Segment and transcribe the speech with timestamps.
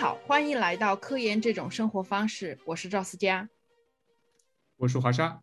[0.00, 2.58] 好，欢迎来到科研这种生活方式。
[2.66, 3.48] 我是赵思佳，
[4.76, 5.40] 我是华沙，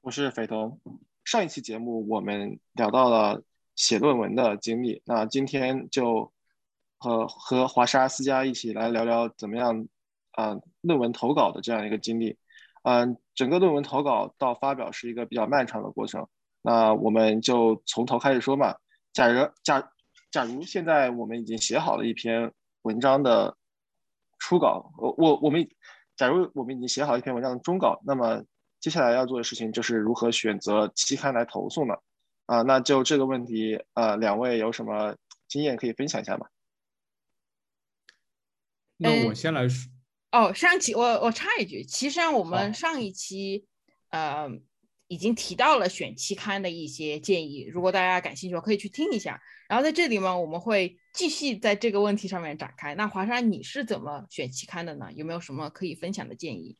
[0.00, 0.80] 我是斐彤。
[1.24, 3.42] 上一期节目我们聊到了
[3.74, 6.32] 写论文的经历，那今天就
[6.96, 9.88] 和和华沙、思佳一起来聊聊怎么样
[10.30, 12.38] 啊论文投稿的这样一个经历。
[12.84, 16.26] 嗯，整个论文投稿到发表是一个比较漫长的过程。
[16.62, 18.76] 那我们就从头开始说嘛。
[19.12, 19.92] 假如假
[20.30, 22.52] 假如现在我们已经写好了一篇
[22.82, 23.56] 文章的
[24.42, 25.68] 初稿，我我我们
[26.16, 28.42] 假如我们已经写好一篇文章的中稿，那么
[28.80, 31.94] 接下来要做的事情就是如何选择期刊来投送呢？
[32.46, 35.14] 啊，那就这个问题，呃，两位有什么
[35.46, 36.48] 经验可以分享一下吗？
[38.96, 39.88] 那我先来说。
[40.32, 43.64] 哦，上期我我插一句，其实上我们上一期，
[44.10, 44.50] 呃，
[45.06, 49.40] 已经提到了选期刊的一些建议，如果大家感兴趣，可以去听一下。
[49.72, 52.94] 然后在这里面，我们会继续在这个问题上面展开。
[52.94, 55.10] 那华山，你是怎么选期刊的呢？
[55.14, 56.76] 有没有什么可以分享的建议？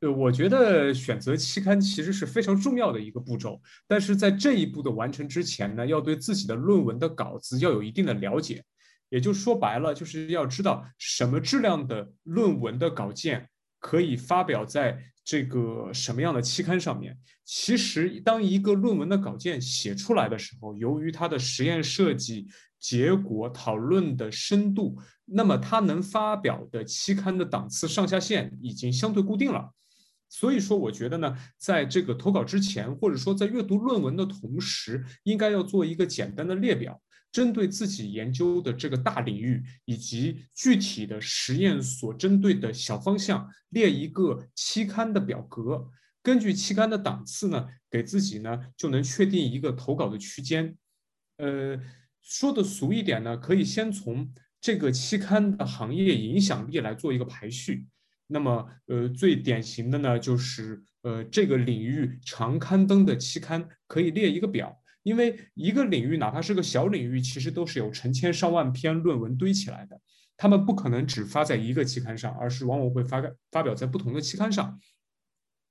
[0.00, 8.62] 呃，我觉得选择期刊其实是非常重要的一个步骤，但是在这一步的完成之前呢，要对自己的论文的稿子要有一定的了解。
[9.08, 17.14] 也就说白了，就是要知道什么质量的论文的稿件可以发表在这个什么样的期刊上面。
[17.44, 22.48] 其实，当一个论文的稿件写出来的时候，由于它的实验设计、
[22.80, 29.70] 结果讨论的深度，那么它能发表的期刊的档次上下限已经相对固定了。
[30.30, 36.98] 所以说，我觉得呢，在这个投稿之前，或者说在阅读论文的同时，应该要做一个简单的列表。
[37.30, 45.90] 针对自己研究的这个大领域以及具体的实验所针对的小方向，列一个期刊的表格。
[46.22, 50.76] 根据期刊的档次呢，给自己呢就能确定一个投稿的区间。
[51.36, 51.80] 呃，
[52.20, 57.86] 说的俗一点呢，可以先从这个期刊的行业影响力来做一个排序。
[58.26, 64.77] 那么，呃，最典型的呢，就是呃这个领域常刊登的期刊，可以列一个表。
[65.08, 69.98] 因为一个领域，哪怕是个小领域，其实都是有成千上万篇论文堆起来的。
[70.36, 74.78] 他们不可能只发在一个期刊上，而是往往会发发表在不同的期刊上。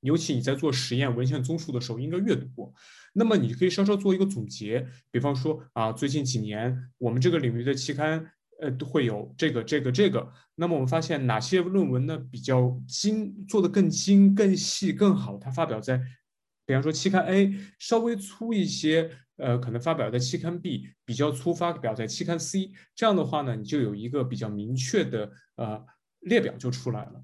[0.02, 2.74] 尤其你在做实验文献综述的时候，应该阅读过。
[3.14, 8.26] 那么你可以稍稍做一个总结，比方说啊，最近几年我们这个领域的期刊，
[8.59, 10.28] 呃，都会有这个、这个、这个。
[10.56, 15.38] 那么我们发现哪些论文呢比较精，做的更精、更细、更好？
[15.38, 16.02] 它发表在，
[16.67, 19.09] 比方说期刊 A 稍微粗一些。
[19.39, 25.85] 呃，可能发表在期刊 B 比较粗，发表在期刊 C，这样的话呢，你就有一个比较明确的呃
[26.22, 27.22] 列表就出来了。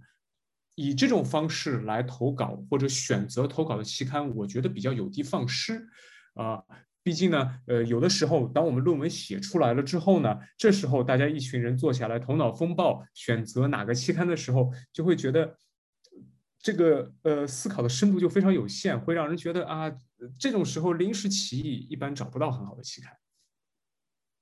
[0.75, 5.87] 以这种方式来投稿或者选择投稿的期刊，我觉得比较有的放矢
[6.35, 6.61] 啊。
[7.01, 15.57] 毕竟呢，呃，有的时候当我们论文写出来了之后呢，这时候大家一群人坐下来头脑风暴选择哪个期刊的时候，就会觉得。
[16.63, 19.93] 这个呃思考的深度就非常有限，会让人觉得啊，
[20.39, 23.15] 这种时候临时起意一般找不到很好的期刊。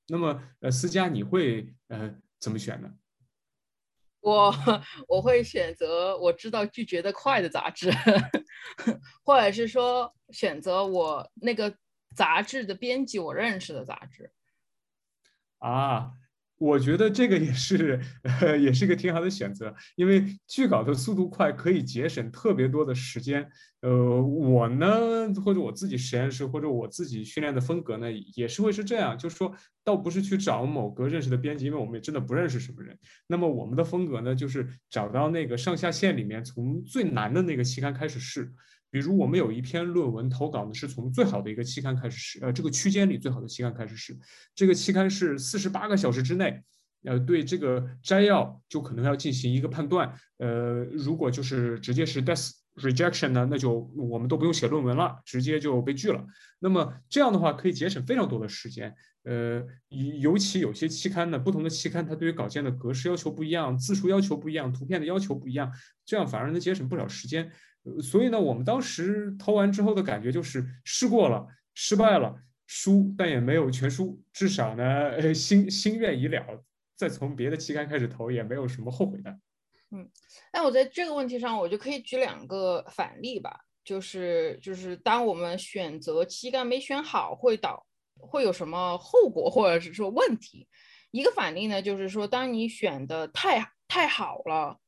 [0.08, 2.94] 那么呃，思佳你会呃怎么选呢？
[4.20, 4.54] 我
[5.08, 7.90] 我会选择我知道拒绝的快的杂志，
[9.26, 11.76] 或者是说选择我那个
[12.16, 14.31] 杂志的编辑我认识的杂志。
[15.58, 16.14] 啊。
[16.62, 23.50] 我觉得这个也是，呃，也是一个挺好的选择，因为拒稿的速度快，可以节省特别多的时间。
[23.82, 28.06] 呃，我呢，或者我自己实验室，或者我自己训练的风格呢，
[28.36, 29.52] 也是会是这样，就是说，
[29.84, 32.96] 倒不是去找某个认识的编辑，因为我们也真的不认识什么人。
[33.26, 38.54] 那么我们的风格呢，就是找到那个上下线里面，从最难的那个期刊开始试。
[38.91, 44.16] 比如我们有一篇论文投稿呢，是从最好的一个期刊开始试，呃，这个区间里最好的期刊开始试。
[44.53, 46.62] 这个期刊是四十八个小时之内，
[47.06, 50.13] 呃，对这个摘要就可能要进行一个判断。
[50.38, 56.26] 呃，如果就是直接是 death rejection 呢，那就我们都不用写论文了，直接就被拒了。
[56.59, 58.95] 那么这样的话可以节省非常多的时间。
[59.24, 59.63] 呃，
[60.19, 65.72] 尤其有些期刊呢，不同的期刊它对于稿件的格式要求不一样，字数要求不一样，图片的要求不一样，
[66.06, 67.51] 这样反而能节省不少时间。
[68.01, 71.45] 所以呢，我们当时投完之后的感觉就是试过了，
[71.75, 72.36] 失败了，
[72.66, 74.84] 输，但也没有全输，至少呢，
[75.18, 76.63] 呃，心心愿已了，
[76.95, 79.38] 再从别的期刊开始投也没有什么后悔的。
[79.92, 80.10] 嗯，
[80.52, 87.86] 那我在这个问题上，我就可以举两个反例吧，就是就是当我们选择期刊没选好，会导
[88.18, 90.68] 会有什么后果或者是说问题？
[91.12, 94.80] 一个反例呢，就是说当你选的太太好了。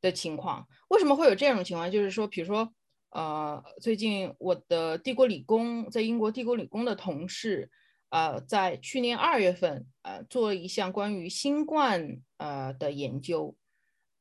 [0.00, 1.90] 的情况，为什么会有这种情况？
[1.90, 2.72] 就是说，比如说，
[3.10, 7.68] 呃，最近我的帝国理工在英国帝国理工的同事，
[8.10, 13.56] 呃，在去年二月份，呃，做了一项关于新冠呃的研究。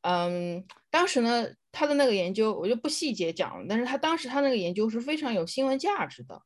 [0.01, 6.41] 嗯，当时呢，他的那个研究我就不细节讲了，但是他当时他那个研究是非常有新闻价值的。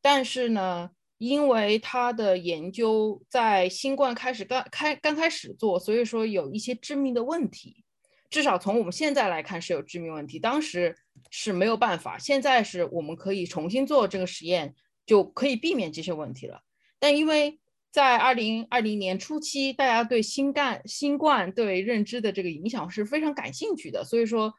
[0.00, 7.84] 但是呢，因为他的研究在新冠开始刚开刚开始做，所以说有一些致命的问题。
[8.30, 10.96] 至少从我们现在来看是有致命问题，当时
[11.30, 14.74] 是没有办法，现在是我们可以重新做这个实验，
[15.06, 16.60] 就可以避免这些问题了。
[16.98, 17.60] 但因为
[17.94, 24.52] 在二零二零年初期，大家对新冠新冠对认知的这个影响是非常感兴趣的，所以说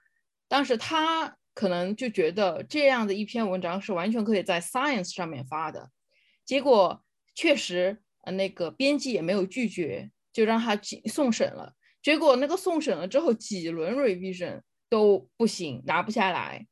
[0.47, 5.91] 当时他可能就觉得这样的一篇文章是完全可以在 Science 上面发的。
[6.45, 7.03] 结果
[7.35, 11.73] 确实，呃，那个编辑也没有拒绝，就让他送审了。
[12.01, 16.65] 结果那个送审了之后，几轮 revision 都不行，拿不下来，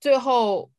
[0.00, 0.72] 最后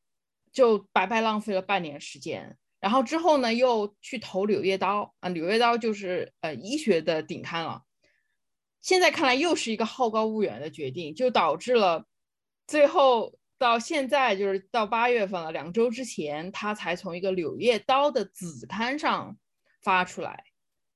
[0.52, 2.58] 就白白浪费了半年时间。
[2.84, 7.82] 然后之后呢，又去投《柳叶刀》啊，《柳叶刀》就是呃医学的顶刊了。
[8.82, 12.06] 现在看来又是一个好高骛远的决定，就导致了
[12.68, 19.38] 最后到现在就是到八月份了，两周之前他才从一个《柳叶刀》的子刊上
[19.82, 20.44] 发出来，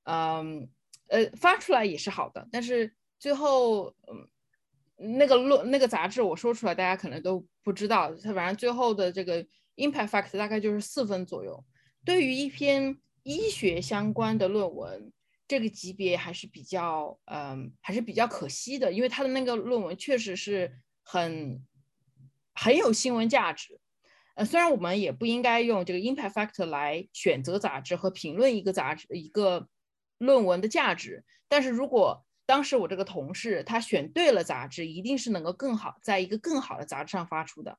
[0.03, 0.69] 嗯。
[1.09, 4.27] 呃，发出来也是好的，但是最后，嗯，
[5.17, 8.13] 那个论那个杂志我说出来，大家可能都不知道。
[8.15, 9.41] 它反正最后的这个
[9.77, 11.63] impact factor 大概就是四分左右。
[12.07, 15.11] 对于一篇医学相关的论文，
[15.45, 21.61] 这个级别还是比较，嗯，还是比较可惜的，因为他的那个论文确实是很
[22.53, 23.77] 很有新闻价值。
[24.35, 29.67] 呃，虽然我们也不应该用这个 impact factor 来选择杂志和评论一个杂志一个。
[30.19, 37.77] 论文的价值，但是如果当时我这个同事他选对了杂志，一定是能够更好，在一个更好的杂志上发出的，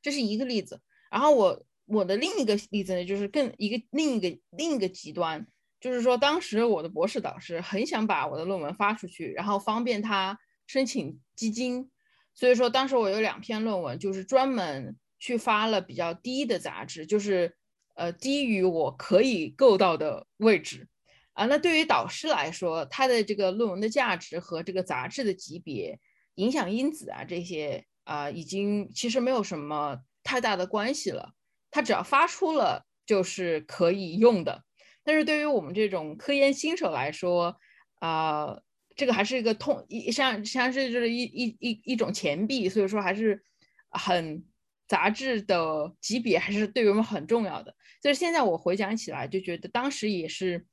[0.00, 0.80] 这是一个例子。
[1.10, 5.46] 然后我我的另一个例子呢，就是更一个另一个另一个极端，
[5.80, 11.90] 就是说当时我的博士导师很想把我的论文发出去，然后方便他申请基金，
[12.34, 17.54] 所以说当时我有两篇论文，就是专门去发了比较低的杂志，就是
[17.94, 20.88] 呃低于我可以够到的位置。
[21.34, 25.98] 啊，那对于导师来说，他的这个论文的价值和这个杂志的级别、
[26.34, 31.32] 影响因子啊这些啊，已经其实没有什么太大的关系了。
[31.72, 34.62] 他只要发出了就是可以用的。
[35.02, 37.56] 但是对于我们这种科研新手来说，
[37.98, 38.60] 啊，
[38.94, 43.42] 这个还是一个痛一像像是就是一一一一种钱币，所以说还是
[43.90, 44.44] 很
[44.86, 47.74] 杂志的级别还是对于我们很重要的。
[48.00, 50.64] 就是现在我回想起来，就觉得当时也是。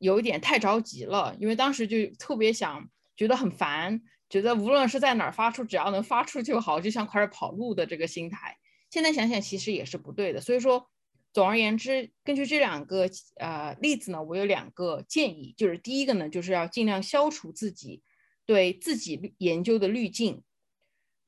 [0.00, 4.00] 有一点太着急了，因为当时就特别想，觉得很烦，
[4.30, 8.56] 觉得无论是在哪儿发出，只要能发出就好，就像开始跑路的这个心态。
[8.90, 10.40] 现在想想，其实也是不对的。
[10.40, 10.90] 所以说，
[11.32, 18.02] 总而言之，根据这两个呃例子呢，我有两个建议，就是第一个呢，就是要尽量消除自己
[18.46, 20.42] 对自己研究的滤镜。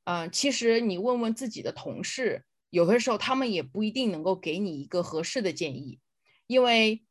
[0.04, 5.98] 嗯，其实你问问自己的同事，有的时候他们也不一定能够给你一个合适的建议，
[6.46, 7.02] 因为。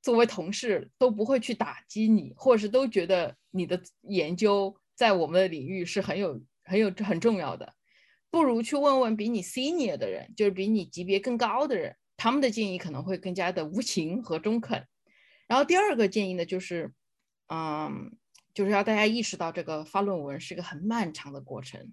[0.00, 7.74] 作为同事都不会去打击你，或者是都觉得你的研究在我们的领域是很有、很有、很重要的，
[8.30, 14.86] 不如去问问比你 senior 的人，就是比你级别更高的人，他们的建议可能会更加的无情和中肯。
[15.46, 16.92] 然后第二个建议呢，就是，
[17.48, 18.16] 嗯，
[18.54, 21.92] 就是要大家意识到这个发论文是个很漫长的过程，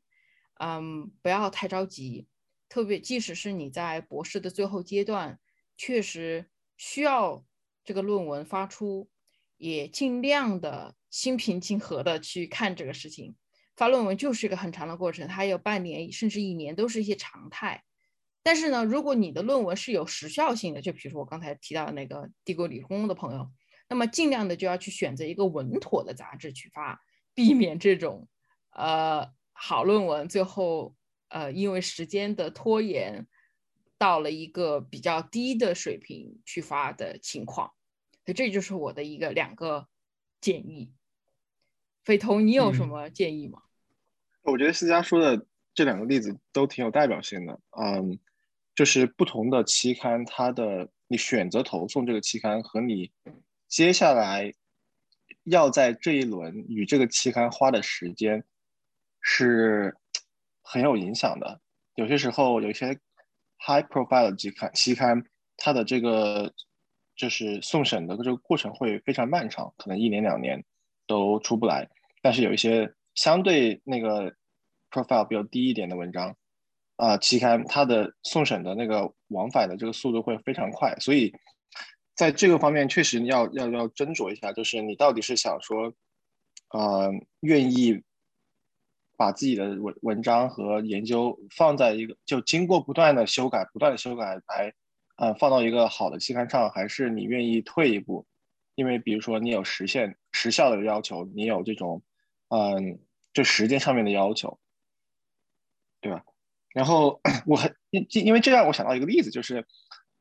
[0.59, 2.27] 嗯，不要太着急，
[2.69, 5.39] 特别即使是你在博士的最后阶段，
[5.77, 7.45] 确实需要。
[7.87, 9.11] 这个论文发出，
[9.57, 13.35] 也尽量的心平气和的去看这个事情。
[13.75, 17.83] 发论文就是一个很长的过程，它有半年甚至一年都是一些常态。
[18.43, 23.51] 但是呢，如果你的论文是有时效性的，就比如说我刚才提到的那个帝国理工的朋友，
[23.89, 27.01] 那么尽量的就要去选择一个稳妥的杂志去发，
[27.33, 28.27] 避免这种
[28.71, 30.95] 呃好论文最后
[31.29, 33.27] 呃因为时间的拖延。
[33.97, 37.71] 到了一个比较低的水平去发的情况，
[38.25, 39.87] 所以这就是我的一个两个
[40.41, 40.93] 建议。
[42.03, 43.61] 飞通，你有什么建议吗？
[44.45, 47.59] 我觉得思佳说的这两个例子都挺有代表性的。
[47.79, 48.17] 嗯，
[48.73, 53.11] 就是不同的期刊，它的你选择投送这个期刊和你
[53.67, 54.53] 接下来
[55.43, 58.43] 要在这一轮与这个期刊花的时间
[59.21, 59.95] 是
[60.61, 61.59] 很有影响的。
[61.95, 62.99] 有些时候，有一些。
[63.57, 65.23] High profile 的期刊，期刊
[65.57, 66.53] 它的这个
[67.15, 70.63] 就是送审的这个过程会非常漫长，可能一年两年
[71.07, 71.89] 都出不来。
[72.21, 74.33] 但是有一些相对那个
[74.91, 76.35] profile 比较低一点的文章，
[76.97, 80.95] 啊，期刊它的送审的那个往返的这个速度会非常快。
[80.99, 81.33] 所以
[82.13, 85.93] 在这个方面确实要要要斟酌一下，就是你到底是想说，
[86.69, 88.01] 呃，愿意
[89.17, 94.73] 把自己的文文章和研究放在一个就经过不断的修改、不断的修改来，
[95.17, 98.25] 呃，放到一个好的期刊上，还是你愿意退一步？
[98.75, 102.01] 因为比如说你有时限时效的要求，你有这种，
[102.49, 102.99] 嗯，
[103.35, 104.57] 就时间上面的要求，
[106.01, 106.23] 对吧？
[106.73, 109.63] 然后 我还因因为这让我想到一个例子，就是，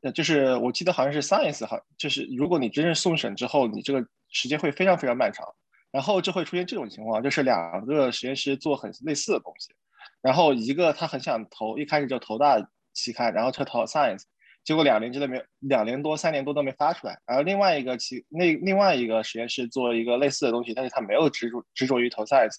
[0.03, 5.47] 呃，就是我记得好像是 Science 好，就是如果你真正送审之后，你这个时间会非常非常漫长，
[5.93, 9.73] 然后就会出现这种情况，就是两个实验室做很类似的东西，
[10.21, 12.59] 然后一个他很想投，一开始就投大
[12.93, 14.25] 期刊，然后他投 Science。
[14.65, 22.57] 结果两年之内没两年多三年多都没发出来，然后另外一个其那另外一个实验室做一个类似的东西，但是他没有执着执着于投 Science，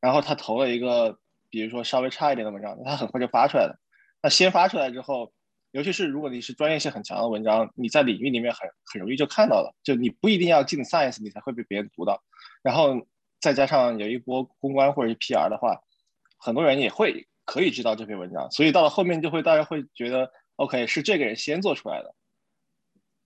[0.00, 1.18] 然后他投了一个
[1.50, 3.78] 比如说稍微差一点的文章，他很快就发出来了。
[4.22, 5.32] 那先发出来之后，
[5.72, 12.22] 尤其是如果你是专业性很强的文章，你在领域里面很很容易就看到了，就你不一定要进 Science 你才会被别人读到，
[12.62, 13.06] 然后
[13.40, 15.80] 再加上有一波公关或者是 PR 的话，
[16.38, 20.30] 很多人也会可以知道这篇文章，所以到了后面就会大家会觉得。
[20.58, 22.12] OK，是这个人先做出来的，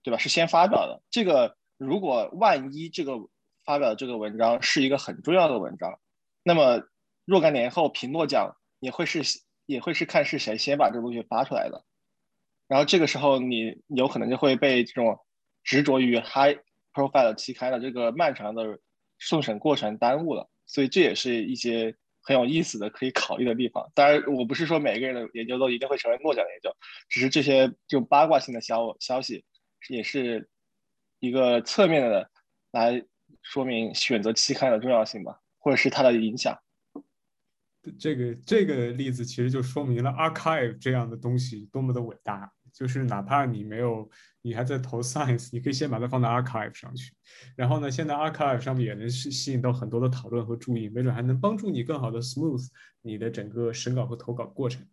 [0.03, 0.19] 对吧？
[0.19, 1.01] 是先发表的。
[1.09, 3.13] 这个如果万一这个
[3.65, 5.99] 发表这个文章是一个很重要的文章，
[6.43, 6.83] 那么
[7.25, 9.21] 若干年后评诺奖也会是
[9.65, 11.83] 也会是看是谁先把这个东西发出来的。
[12.67, 15.19] 然后这个时候你有可能就会被这种
[15.63, 16.57] 执着于 high
[16.93, 18.79] profile 期刊的这个漫长的
[19.19, 20.49] 送审过程耽误了。
[20.65, 21.95] 所以这也是一些。
[22.25, 26.73] 很有意思的可以考虑的地方，当然我不是说每个人的研究都一定会成为诺奖研究，
[27.09, 29.43] 只是这些这种八卦性的消消息，
[29.89, 30.47] 也是
[31.19, 32.31] 一个侧面的
[32.71, 33.03] 来
[33.41, 36.55] 说明选择期刊的重要性吧，或者是它的影响。
[37.97, 42.51] 这个这个例子其实就说明了 archive 这样的东西多么的伟大。
[42.73, 44.09] 就是哪怕你没有，
[44.41, 47.13] 你还在投 science，你可以先把它放到 archive 上去，
[47.55, 52.67] 然后呢，现在 archive 上面也能吸吸引到很多的讨论和注意，没准还能帮助你更好的 smooth
[53.03, 54.83] 你的整个审稿和投稿过程。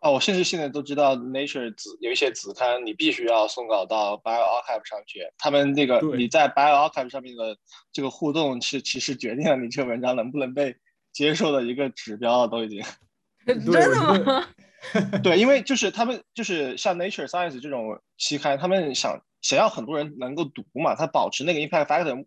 [0.00, 7.56] 哦，我甚至现在都知道 Nature 子有一些子刊，你必须要送稿到 bioarchive 上去，他们那个你在 bioarchive 上面的
[7.92, 10.74] 这个互动是其实决定了你这个文章能不能被
[11.12, 12.82] 接受的一个指标了，都已经。
[13.46, 14.46] 真的吗？
[15.22, 22.24] 对，因为就是他们就是像 Nature Science 这种期刊，他们想想要很多人能够读嘛，他保持那个 impact factor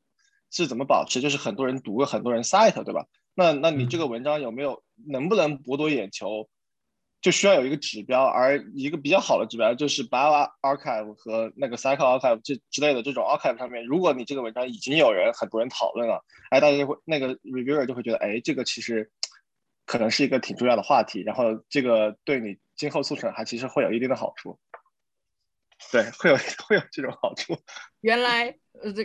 [0.51, 1.20] 是怎么保持？
[1.20, 3.08] 就是很多人读，很多人 cite，对吧？
[3.34, 6.48] 那那你这个文章有没有能不能博得眼球，
[7.24, 19.10] 就需要有一个指标，而一个比较好的指标就是 Bio Archive 和那个 Cycle Archive 这之类的这种 archive 上面，如果你这个文章已经有人很多人讨论了，哎，大家就会那个 reviewer 就会觉得，哎，这个其实。
[19.86, 24.58] 可能是一个挺重要的话题，然后这个对你今后速成还其实会有一定的好处，
[25.92, 27.53] 对，会有 会有这种好处。
[28.00, 28.56] 原来，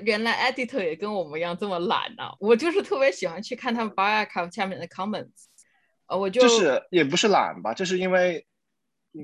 [0.04, 2.30] 原来 editor 也跟我们一样这么懒呢。
[2.38, 5.47] 我就是特别喜欢去看他们 bio Archive 下面的 comments，
[6.08, 8.46] 呃，我就就是也不是懒吧，就是因为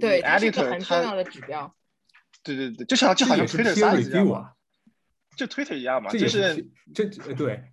[0.01, 1.75] 对 editor 很重要的指标。
[2.43, 4.53] 对对对，就像就好像 Twitter review 啊，
[5.37, 7.65] 就 Twitter 一样嘛，就是这对。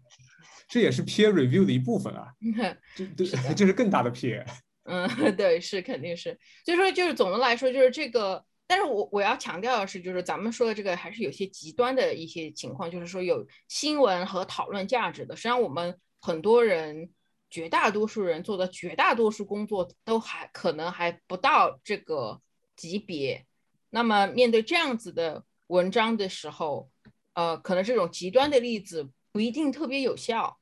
[0.74, 2.30] 这也是 peer review 的一部分啊，
[2.96, 4.46] 这对这是更大的 peer。
[4.88, 6.40] 嗯，对，是肯定是。
[6.64, 8.46] 所以说，就是总的来说，就是这个。
[8.68, 15.36] 但是我我要强调的是，就是咱们说的这个还是有些极端的一些情况，就是说有新闻和讨论价值的。
[15.36, 17.10] 实际上，我们很多人，
[17.52, 22.42] 绝大多数人做的绝大多数工作都还可能还不到这个
[22.76, 23.46] 级别。
[23.92, 26.90] 那么面对这样子的文章的时候，
[27.34, 30.58] 呃，可能这种极端的例子不一定特别有效。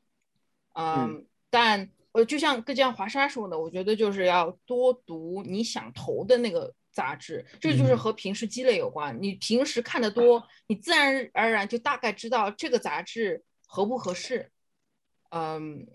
[0.73, 9.15] 嗯，但呃，就像就像华沙说的，我觉得就是要多读你想投的那个杂志，这就是和平时积累有关。
[9.21, 14.51] 你平时看的多，你自然而然就大概知道这个杂志合不合适。
[15.29, 15.85] 嗯，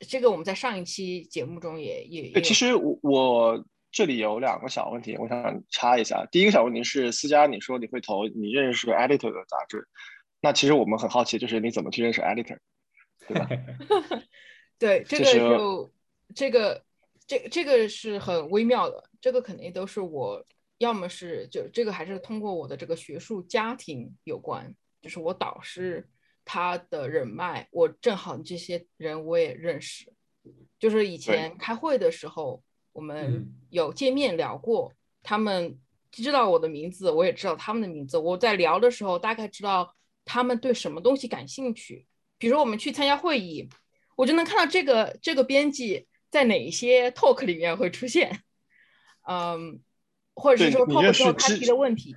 [0.00, 2.40] 这个我们在上一期节目中也也。
[2.40, 6.26] 其实我我这里有两个小问题，我想插一下。
[6.30, 9.88] 第一个小问题是思佳，你说你会投你认识 editor 的杂志，
[10.40, 12.58] 那其实我们很好奇，就是你怎么去认识 editor？
[13.26, 13.48] 对吧？
[14.78, 15.92] 对，这个就
[16.34, 16.84] 这个
[17.26, 20.44] 这这个是很微妙的，这个肯定都是我
[20.78, 26.08] 要么是就这个还是通过我的这个学术家庭有关，就是我导师
[26.44, 30.12] 他的人脉，我正好这些人我也认识，
[30.78, 34.92] 就是以前开会的时候我们有见面聊过，
[35.22, 35.78] 他们
[36.10, 39.94] 知道我的名字，我也知道他们的名字，我在聊的时候大概知道
[40.24, 42.06] 他们对什么东西感兴趣。
[42.36, 43.68] 比如我们去参加会议，
[44.16, 48.42] 我就能看到这个这个编辑在哪一些 talk 里面会出现，
[49.28, 49.80] 嗯，
[50.34, 52.16] 或者是说 talk 之后他提的问题。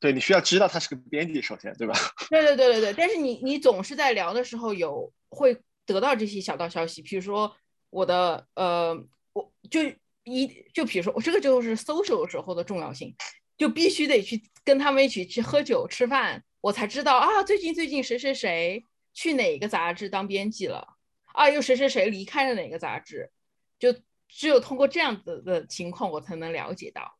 [0.00, 1.94] 对你需要知道他是个编辑，首先对吧？
[2.30, 2.92] 对对对对对。
[2.94, 7.56] 但是你你总是在聊的时候有会得到这些小道消息，比如说
[7.90, 8.94] 我的呃，
[9.32, 9.80] 我就
[10.24, 13.14] 一就比如说我这个就是 social 时候的重要性，
[13.56, 20.86] 就必须得去跟他们一起去喝酒吃饭，我才知道啊，最近最近谁谁谁去哪个杂志当编辑了
[21.32, 23.30] 啊，又谁谁谁离开了哪个杂志，
[23.78, 23.92] 就
[24.28, 27.18] 只有通过这样子的情况，我才能了解到。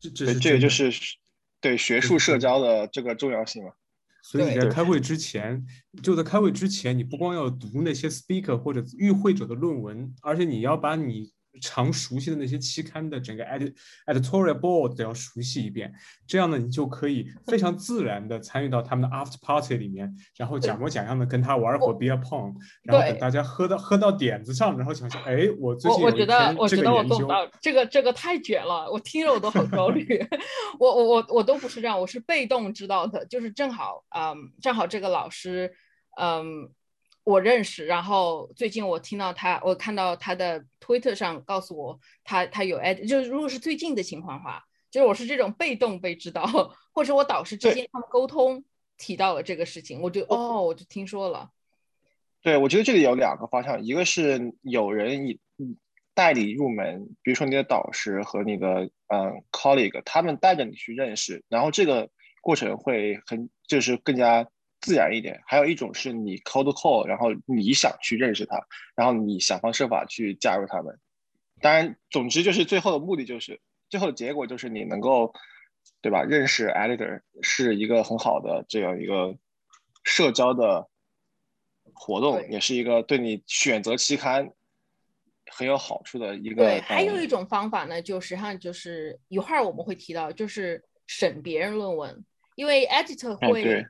[0.00, 0.90] 这这这个就是
[1.64, 3.70] 对学术社交的这个重要性嘛。
[4.22, 5.64] 所以你在开会之前，
[6.02, 13.74] 就在开会之前，你不光要读那些 speaker 或者与会者的论文，而且你要把你常熟悉的那些期刊的整个 edit
[14.06, 15.92] editorial board 都要熟悉一遍。
[16.26, 30.04] 这样呢，你就可以非常自然的参与到他们的 after party 里面，然后假模假样的跟他玩会儿 beer pong，然后等大家喝到喝到点子上，然后想想，哎，我最近我我觉得我觉得我做不到，这个这个太卷了，我听着我都很焦虑。
[30.78, 35.72] 我我我我都不是这样，我是被动知道的，就是正好嗯，正好这个老师
[36.20, 36.68] 嗯
[37.24, 46.44] 我认识，然后最近我听到他，我看到他的 Twitter 上告诉我他他有 at，就是如果是最近的情况的话，就是我是这种被动被知道，
[46.92, 48.62] 或者我导师之间他们沟通
[48.98, 50.62] 提到了这个事情，我就哦。
[50.62, 51.50] 我就听说了，
[52.42, 55.76] 对，我觉得这里有两个方向，一个是有人以嗯
[56.14, 62.10] 带你入门，比如说你的导师和你的嗯 colleague，他们带着你去认识，然后这个
[62.42, 64.46] 过程会很就是更加
[64.84, 65.42] 自然一点。
[65.46, 68.62] 还有一种是你 cold call，然后你想去认识他，
[68.94, 71.00] 然后你想方设法去加入他们。
[71.60, 75.32] 当然，总之就是最后的目的就是最后的结果就是你能够
[76.02, 76.22] 对吧？
[76.22, 79.34] 认识 editor 是一个很好的这样一个
[80.02, 80.86] 社交的
[81.94, 84.50] 活动，也是一个对你选择期刊
[85.50, 86.56] 很有好处的一个。
[86.56, 92.24] 对，还有嗯一种方法呢，就实际上就是一会儿我们会提到，就是审别人论文，
[92.56, 93.86] 因为 editor 会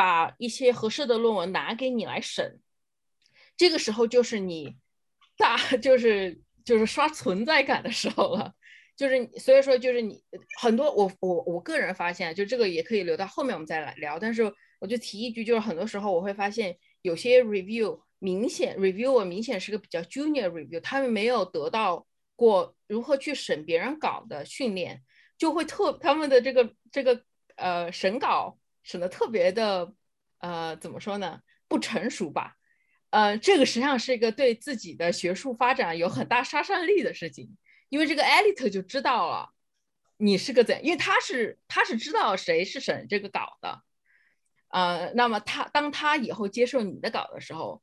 [0.00, 2.58] 把一些合适的论文拿给你来审，
[3.54, 4.78] 这个时候就是你
[5.36, 8.54] 大 就是就是刷存在感的时候了。
[8.96, 10.22] 就是所以说，就是你
[10.58, 14.18] 很多我我我个人发现，就这个也可以留到后面我们再来聊。
[14.18, 25.02] 但是我就提一句，就是很多时候我会发现有些 review 明显 reviewer 明显是个比较 junior review，他们没有得到过如何去审别人稿的训练，
[25.36, 27.22] 就会特他们的这个这个
[27.56, 29.92] 呃审稿审的特别的
[30.38, 32.56] 呃怎么说呢不成熟吧。
[33.10, 37.56] 呃，这个实际上是一个对自己的学术发展有很大杀伤力的事情。
[37.88, 39.52] 因为这个 editor 就知道了
[40.16, 43.82] 你是个怎，因为他是他是知道谁是审这个稿的，
[44.68, 47.82] 呃，那么他当他以后接受你的稿的时候，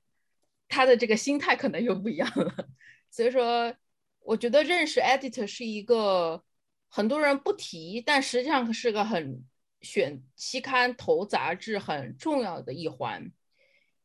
[0.69, 2.69] 他的这个心态可能又不一样了。
[3.11, 3.75] 所以说，
[4.19, 6.41] 我觉得认识 editor 是一个
[6.87, 9.43] 很多人不提，但实际上是个很
[9.81, 13.31] 选期刊投杂志很重要的一环。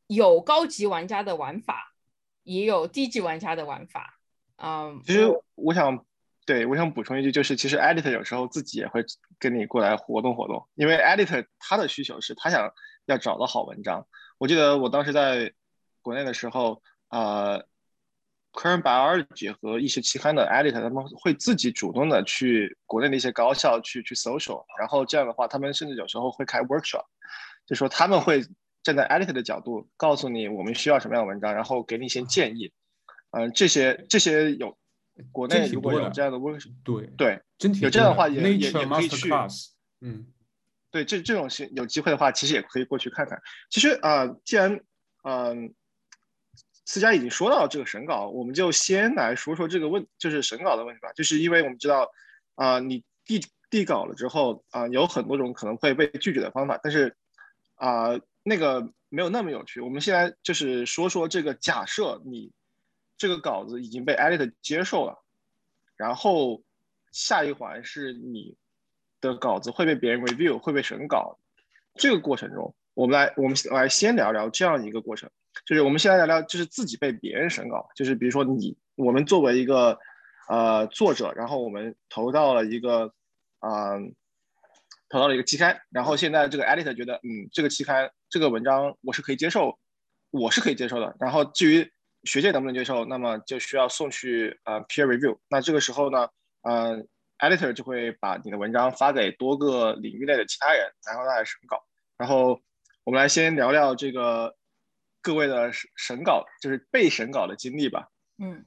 [0.07, 1.95] 有高级玩家的玩法，
[2.43, 4.21] 也有低级玩家的玩法。
[4.57, 6.05] 嗯，其实我想，
[6.45, 9.03] 对我想补充一句，就是其实 editor 有时候自己也会
[9.39, 12.71] 跟你过来活动活动，因为 editor 他的需求是他想
[13.07, 14.07] 要找到好文章。
[14.37, 15.53] 我记得我当时在
[16.03, 17.65] 国内的时候，呃
[18.53, 27.05] ，Current Biology 和一些期刊的 editor 他们会自己主动的去国内的一些高校去去 social，然后这样的话，他们甚至有时候会开 workshop，
[27.67, 28.43] 就说他们会
[28.83, 32.73] 站在 editor 的角度告诉你我们需要什么样的文章，然后给你一些建议。
[33.31, 34.77] 嗯、这些这些有
[35.31, 36.73] 国内如果有这样的 workshop，
[37.17, 37.43] 对，对
[37.85, 39.31] 有这样的话也也也可以去
[40.01, 40.27] 嗯，
[40.91, 43.41] 对，这这种是有机会的话，其实也可以过去看看。
[43.71, 44.79] 其实啊、呃既然
[45.25, 45.73] 嗯、
[46.85, 51.13] 思佳已经说到这个审稿，我们就先来说说这个问，就是审稿的问题吧。
[51.13, 52.11] 就是因为我们知道
[52.55, 53.41] 啊、你递
[53.71, 57.17] 递稿了之后啊、有很多种可能会被拒绝的方法，但是
[57.77, 59.81] 啊、那个没有那么有趣。
[59.81, 62.51] 我们现在就是说说这个假设你
[63.17, 65.23] 这个稿子已经被 edit 接受了，
[65.97, 66.63] 然后
[67.13, 68.57] 下一环是你
[69.21, 71.39] 的稿子会被别人 review，会被审稿。
[71.95, 75.31] 这个过程中，我们来我们来先聊聊这样一个过程，
[75.65, 79.99] 就是我们先来聊聊，就是自己被别人审稿，就是比如说你，我们作为一个
[80.49, 83.13] 呃作者，然后我们投到了一个
[83.61, 84.01] 呃
[85.09, 89.79] 投到了一个期刊，然后现在这个 editor 觉得，嗯，这个期刊这个文章我是可以接受，
[90.31, 91.15] 我是可以接受的。
[91.21, 91.93] 然后至于
[92.25, 95.39] 学界能不能接受，那么就需要送去呃 peer review。
[95.49, 96.29] 那这个时候呢，
[96.63, 97.05] 呃
[97.39, 101.83] editor 就会把你的文章发给多个领域内的其他人，然后来审稿。
[102.17, 102.61] 然后
[103.05, 104.55] 我们来先聊聊这个
[105.23, 108.09] 各位的审审稿，就是被审稿的经历吧。
[108.39, 108.67] 嗯，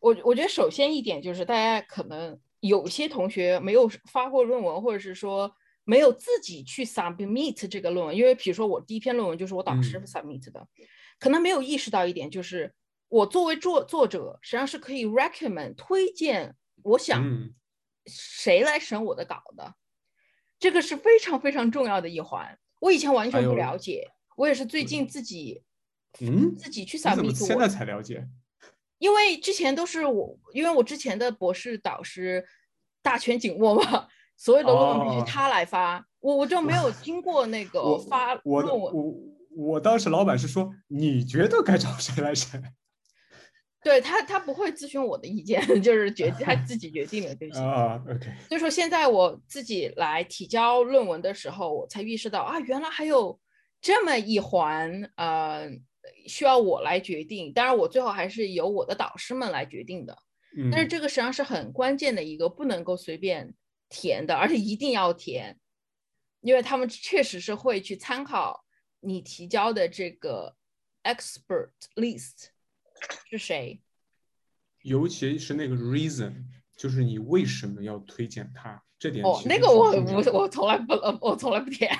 [0.00, 5.52] 我我觉得首先一点就是大家可能有些同学没有发过论文，或者是说
[5.84, 10.66] 没有自己去 submit 这个论文，因为比如说我第一篇论文就是我导师嗯 submit 的，
[11.18, 12.72] 可能没有意识到一点，就是
[13.08, 17.54] 我作为作作者，实际上是可以 recommend 推荐我想嗯
[18.06, 19.74] 谁来审我的稿的，
[20.60, 22.58] 这个是非常非常重要的一环。
[22.80, 25.62] 我以前完全不了解，我也是最近自己
[26.20, 28.26] 嗯，自己去你怎么 submit 我现在才了解？
[28.98, 32.44] 因为之前都是我，因为我之前的博士导师
[33.02, 38.94] 大权紧握嘛， 所有的论文必须哦他来发，我我就没有经过那个发论文。
[38.94, 39.14] 我
[39.56, 42.62] 我当时老板是说，你觉得该找谁来审？
[43.84, 47.60] 对他，他不会咨询我的意见， 就是决他自己决定的，对不起。
[47.60, 53.38] 啊，OK，所以说现在我自己来提交论文的时候，我才意识到啊，原来还有
[53.80, 55.70] 这么一环，呃，
[56.26, 57.52] 需要我来决定。
[57.52, 60.16] 当然，我最后还是由我的导师们来决定的。
[60.56, 63.54] 嗯，但是这个实际上是很关键的一个，不能够随便
[63.88, 65.58] 填的，而且一定要填，
[66.40, 68.64] 因为他们确实是会去参考
[69.00, 70.56] 你提交的这个
[71.04, 72.48] expert list
[73.28, 73.80] 是谁。
[74.82, 76.44] 尤其是那个 reason，
[76.76, 81.90] 就是你为什么要推荐他，这点哦那个我我我从来不呃我从来不填。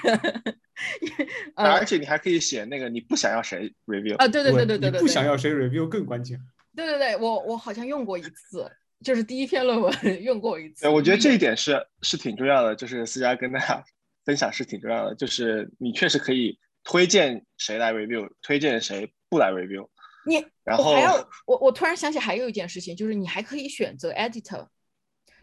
[1.56, 6.38] 呃而且你还可以写那个你不想要谁 review 啊，对对对对对对，不想要谁 review 更关键。
[6.74, 8.70] 对对对，我我好像用过一次，
[9.02, 10.82] 就是第一篇论文用过一次。
[10.82, 13.82] 对，我觉得这一点是是挺重要的，就是思佳跟大家
[14.24, 19.88] 分享是挺重要的，就是你确实可以推荐谁来 review，推荐谁不来 review。
[20.26, 21.14] 你然后我还要
[21.46, 24.66] 我我突然想起还有一件事情，就是你还可以选择 editor，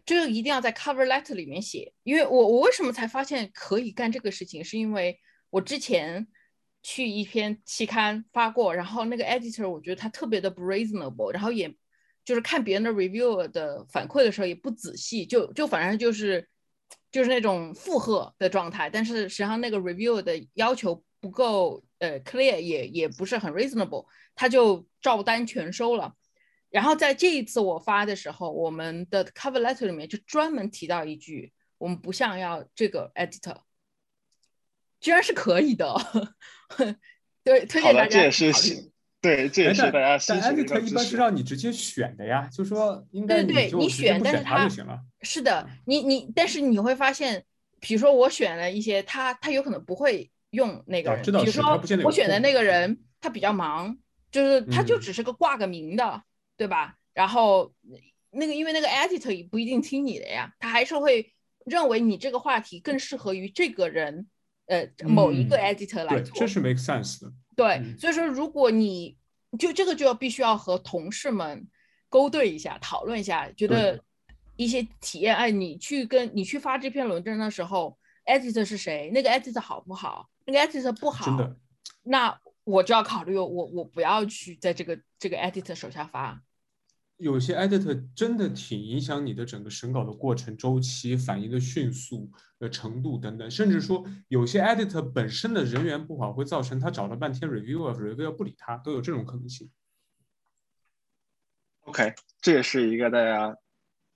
[0.05, 1.93] 这个一定要在 cover letter 里面写。
[2.03, 6.27] 因为我我为什么才发现可以干这个事情，是因为我之前
[6.81, 11.73] 去一篇期刊发过，然后那个 editor 我觉得他特别的不 reasonable，然后也
[12.25, 16.47] 就是看别人的 review 的反馈的时候也不仔细，就就反正就是
[17.11, 24.05] 就是那种附和的状态，但是实际上那个 review 的要求不够呃 clear，也也不是很 reasonable。
[24.35, 26.13] 他就照单全收了。
[26.73, 33.57] 然后在这一次我发的时候，我们的 cover letter 里面就专门提到一句，我们不想要这个 editor，
[34.99, 35.95] 居然是可以的。
[37.45, 38.21] 对，推，荐大家
[39.21, 41.15] 对，这也哎是大家但但 editor 一般是。
[41.15, 44.99] 让你直接选的呀，就说应该对对你选选但是他他就行了。
[45.21, 47.45] 是的，你你，但是你会发现，
[47.79, 53.95] 比如说我选了一些，他他有可能不会用那个人，比如说我选的那个人，他比较忙，
[54.31, 56.23] 就是他就嗯只是个挂个名的，
[56.57, 56.95] 对吧？
[57.13, 57.73] 然后
[58.31, 61.33] 那个因为那个 editor 也不一定听你的呀，他还是会
[61.65, 64.27] 认为你这个话题更适合于这个人，
[64.65, 66.39] 呃，某一个嗯 editor 来对，做。
[66.39, 67.31] 这是 make sense 的。
[67.55, 69.17] 对，嗯所以说如果你
[69.59, 71.67] 就这个就要必须要和同事们
[72.09, 74.03] 勾兑一下，讨论一下，觉得
[74.55, 79.11] 一些体验，哎，你去跟你去发这篇论证的时候，editor 是谁？
[79.13, 80.29] 那个 editor 好不好？
[80.45, 81.55] 那个 editor 不好，真的，
[82.03, 86.41] 那我就要考虑我我不要去在这个这个 editor 手下发。
[87.17, 99.69] 有些 editor 真的挺影响你的整个审稿的过程周期、反应的迅速的程度等等，甚至说有些 editor 本身的人员不好，会造成他找了半天 reviewer，reviewer 不理他，都有这种可能性。
[101.81, 103.55] OK，这也是一个大家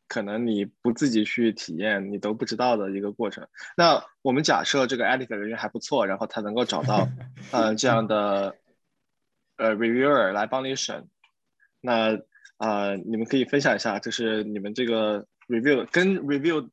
[0.08, 3.48] 可能你不自己去体验，你都不知道的一个过程。
[3.76, 7.08] 那我们假设这个 editor 人员还不错，然后他能够找到
[7.52, 8.56] 呃这样的
[9.58, 11.08] 呃 reviewer 来帮你审，
[11.82, 12.20] 那
[12.58, 16.70] 呃你们可以分享一下，就是你们这个 review 跟 review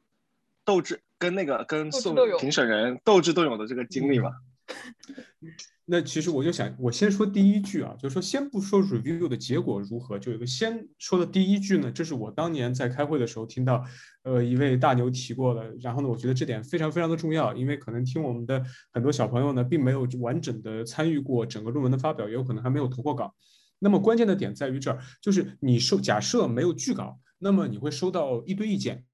[0.65, 4.31] 斗智跟那个跟送评审人斗智斗勇的这个经历吧。
[5.87, 13.85] 那其实我就想，我先说第一句啊，就是说先不说 review 的结果如何，就有个先说的第一句呢，这是我当年在开会的时候听到，
[14.23, 15.75] 呃，一位大牛提过的。
[15.81, 23.35] 然后呢，我觉得这点非常非常的重要，因为可能听我们的很多小朋友呢，并没有完整的参与过整个论文的发表，也有可能还没有投过稿。
[23.79, 29.05] 那么关键的点在于这儿，就是你收假设没有拒稿，那么你会收到一堆意见。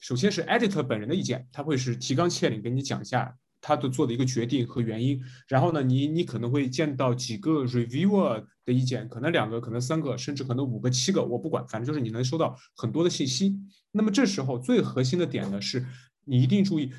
[0.00, 5.20] 首先是 editor 本人的意见，他会是提纲挈领给你讲一下他的做的一个决定和原因。
[5.46, 13.58] 然后呢，你你可能会见到几个 reviewer 的意见，可能两个，可能三个，甚至可能五个、七个，我不管，反正就是你能收到很多的信息。
[13.92, 15.84] 那么这时候最核心的点呢，是
[16.24, 16.92] 你一定注意，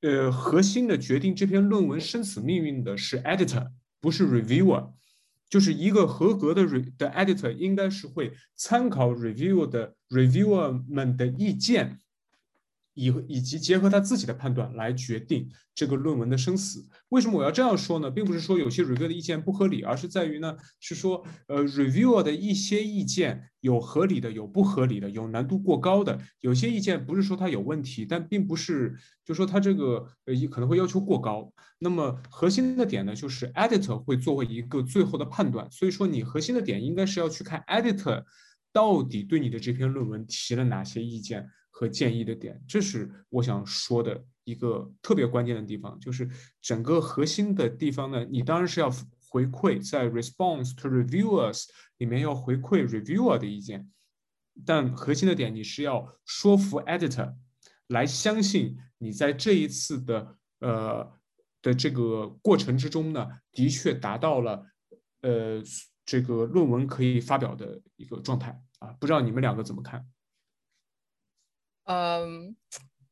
[0.00, 3.68] 呃，核心的决定这篇论文生死命运的是 editor，
[4.00, 4.92] 不是 reviewer。
[5.50, 12.00] 就是一个合格的 re 的 editor 应该是会参考 review 的 reviewer 们的意见，
[12.94, 16.88] 以以及结合他自己的判断来决定这个论文的生死。
[17.10, 18.10] 为什么我要这样说呢？
[18.10, 26.18] 并不是说有些 review 的意见不合理，而是在于呢，是说呃 reviewer 的一些意见有合理的，有不合理的，有难度过高的。
[26.40, 31.52] 有些意见不是说它有问题，但并不是就说它这个呃可能会要求过高。
[31.78, 35.70] 那么核心的点呢，就是 editor 会作为一个最后的判断。
[35.70, 38.22] 所以说你核心的点应该是要去看 editor
[38.72, 41.48] 到底对你的这篇论文提了哪些意见。
[41.76, 46.30] 和建议的点，这是我想说的一个特别关键的地方，就是
[46.62, 48.88] 整个核心的地方呢，你当然是要
[49.28, 51.64] 回馈在 response to reviewers
[51.98, 53.90] 里面要回馈 reviewer 的意见，
[54.64, 57.34] 但核心的点你是要说服 editor
[57.88, 61.12] 来相信你在这一次的呃
[61.60, 64.64] 的这个过程之中呢，的确达到了
[65.22, 65.60] 呃
[66.06, 70.06] 这个论文可以发表的一个状态啊，不知道你们两个怎么看？
[71.84, 72.56] 嗯，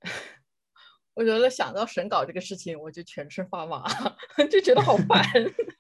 [1.15, 3.85] 我觉得想到审稿这个事情，我就全身发麻，
[4.51, 5.23] 就觉得好烦。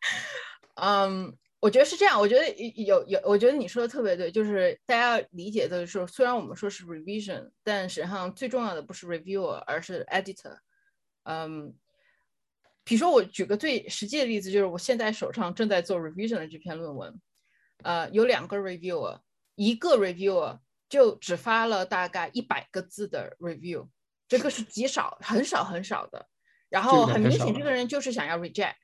[0.76, 2.50] 嗯，我觉得是这样，我觉得
[2.84, 10.58] 有有，我觉得你说的特别对，就是大家理解的是，虽然我们说是 revision，但实际上最重要的不是 reviewer，而是 editor。
[11.24, 11.74] 嗯，
[12.84, 17.20] 比如说我举个最实际的例子，就是我现在手上正在做 revision 的这篇论文，
[17.84, 19.20] 呃，有两个 reviewer，
[19.54, 20.58] 一个 reviewer。
[20.92, 23.88] 就只发了大概一百个字的 review，
[24.28, 26.28] 这个是极少、很少、很少的。
[26.68, 28.74] 然后很明显，这个人就是想要 reject，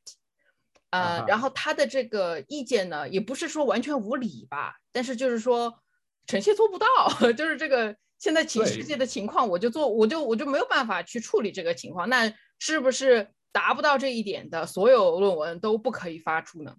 [0.89, 5.83] 呃，然后他的这个意见呢，也不是说完全无理吧，但是就是说
[6.27, 6.87] 臣妾做不到，
[7.37, 12.09] 就是这个现在情世界的情况，我就做，我就我就没有办法去处理这个情况。
[12.09, 16.75] 那是不是达不到这一点的所有论文都不可以发出呢？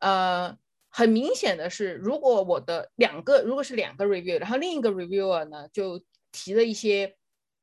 [0.00, 0.58] 呃。
[0.90, 7.14] 很明显的是，如果我的两个如果是两个 review，然后另一个 reviewer 呢就提了一些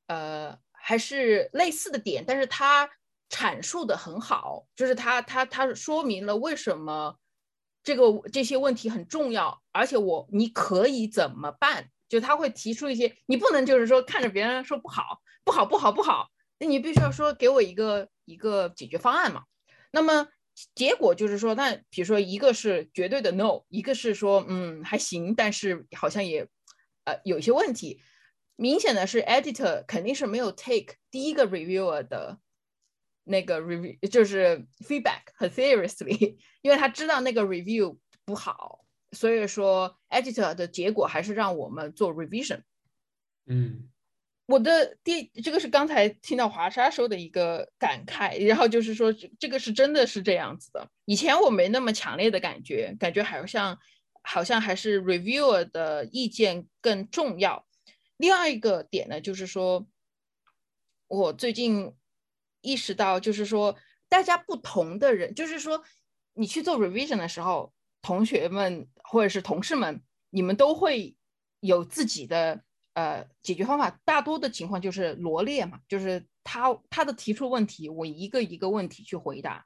[0.07, 2.89] 呃还是类似的点，但是他
[3.29, 7.17] 阐述的很好，就是他他他说明了为什么
[7.83, 11.89] 这个这些问题很重要，而且我你可以怎么办？
[12.07, 19.43] 就他会提出一些，你不能就是说看着别人说不好不好不好不好，那你必须要说给我一个一个解决方案嘛。
[19.91, 20.27] 那么。
[20.73, 26.47] 结果就是说，那比如说一个是绝对的 no，一个是说嗯还行，但是好像也
[27.03, 28.01] 呃有一些问题。
[28.55, 32.39] 明显的是 editor 肯定是没有 take 第一个 reviewer 的
[33.25, 42.61] 那个 review 就是 feedback 很 seriously， 因为他知道那个 review 不好，所以说 editor 的结果还是让我们做 revision。
[43.45, 43.89] 嗯。
[44.47, 50.87] 我的第这个是刚才听到华沙说的一个感慨，然后就是说这这个是真的是这样子的。
[51.05, 53.79] 以前我没那么强烈的感觉，感觉好像
[54.21, 57.65] 好像还是 reviewer 的意见更重要。
[58.17, 59.87] 另外一个点呢，就是说
[61.07, 61.95] 我最近
[62.61, 63.75] 意识到，就是说
[64.07, 65.83] 大家不同的人，就是说
[66.33, 71.15] 你去做 revision 的时候，同学们或者是同事们，你们都会
[71.61, 72.61] 有自己的。
[72.95, 79.65] 呃，解决方法大多的情况就是罗列嘛，就是他他的提出问题，我一个一个问题去回答，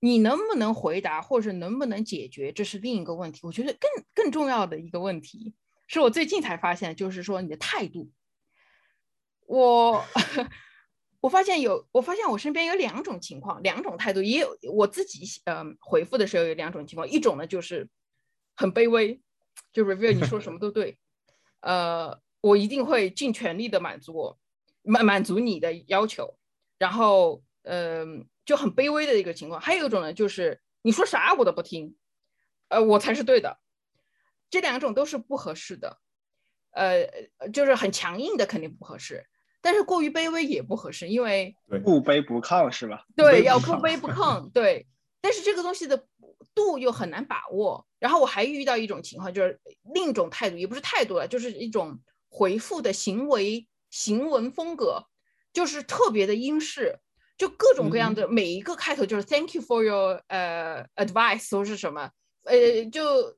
[0.00, 3.38] 你能不能回答，或者能不能解决，这是另一个问题。
[3.44, 5.54] 我觉得更更重要的一个问题，
[5.86, 8.10] 是我最近才发现，就是说你的态度。
[9.46, 10.04] 我
[11.22, 17.88] 我发现有，我发现我身边有两种情况，两种态度，也有我自己嗯回复的时候有两种情况，一种呢就是
[18.56, 19.22] 很卑微，
[19.72, 20.98] 就 review 你说什么都对，
[21.62, 22.20] 呃。
[22.40, 24.38] 我一定会尽全力的满足我
[24.82, 26.38] 满满足你的要求，
[26.78, 29.60] 然后嗯就很卑微的一个情况。
[29.60, 31.94] 还有一种呢，就是你说啥我都不听，
[32.68, 33.58] 呃我才是对的。
[34.48, 35.98] 这两种都是不合适的，
[36.72, 37.06] 呃
[37.52, 39.26] 就是很强硬的肯定不合适，
[39.60, 43.04] 但是过于卑微也不合适，因为不卑不亢是吧？
[43.14, 44.86] 对，要不卑不亢， 对。
[45.20, 46.06] 但是这个东西的
[46.54, 47.86] 度又很难把握。
[47.98, 49.60] 然后我还遇到一种情况，就是
[49.92, 52.00] 另一种态度，也不是态度了，就是一种。
[52.32, 55.04] 回复的行为行文风格
[55.52, 57.00] 就是特别的英式，
[57.36, 62.08] 就各种各样的每一个开头就是 Thank you for your 呃 advice 都是什么
[62.44, 63.36] 呃就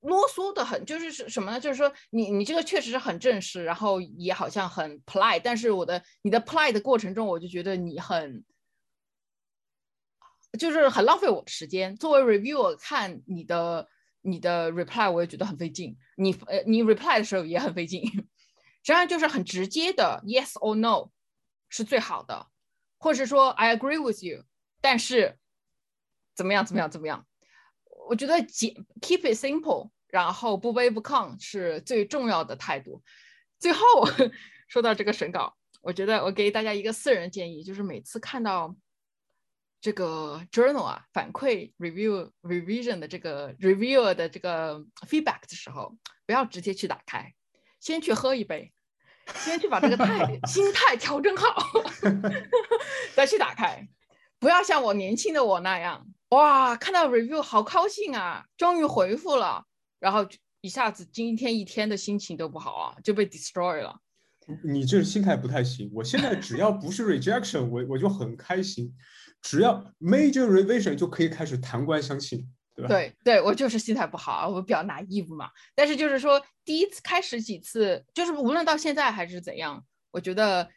[0.00, 1.58] 啰嗦的很，就是是什么呢？
[1.58, 8.44] 就是说你你这个确实是很正式，然后也好像很 polite，但是我的你的 polite 的过程中，我就觉得你很
[10.56, 11.96] 就是很浪费我的时间。
[11.96, 13.88] 作为 reviewer 看你的。
[14.28, 18.22] 你的 reply 我也觉得很费劲，你呃你 reply 的时候也很费劲，实
[18.82, 21.10] 际上就是很直接的 yes or no
[21.68, 22.46] 是最好的，
[22.98, 24.44] 或是说 I agree with you，
[24.80, 25.38] 但是
[26.34, 27.26] 怎么样怎么样怎么样，
[28.08, 33.02] 我觉得简 keep it simple，然后不卑不亢是最重要的态度。
[33.58, 33.80] 最后
[34.68, 38.76] 说到这个审稿，我觉得我给大家一个私人建议，就是每次看到
[39.80, 47.32] 这个 journal 啊反馈 review revision 的这个 reviewer 的这个 feedback 的时候，不要直接去打开，
[47.80, 48.72] 先去喝一杯，
[49.36, 51.82] 先去把这个态 心态调整好，
[53.14, 53.86] 再去打开。
[54.40, 59.64] 不要像我年轻的我那样，哇，看到 review 好高兴啊，终于回复了，
[59.98, 60.26] 然后
[60.60, 64.00] 一下子今天一天的心情都不好啊，就被 destroy 了。
[64.64, 65.90] 你这心态不太行。
[65.92, 68.94] 我现在只要不是 rejection，我我就很开心。
[69.42, 72.88] 只要 major revision 就可以开始谈官相亲，对吧？
[72.88, 75.50] 对对，我就是心态不好，我比较拿衣服嘛。
[75.74, 80.68] 但是就是说，第一次开始几次，就是无论到现在还是怎样，我觉得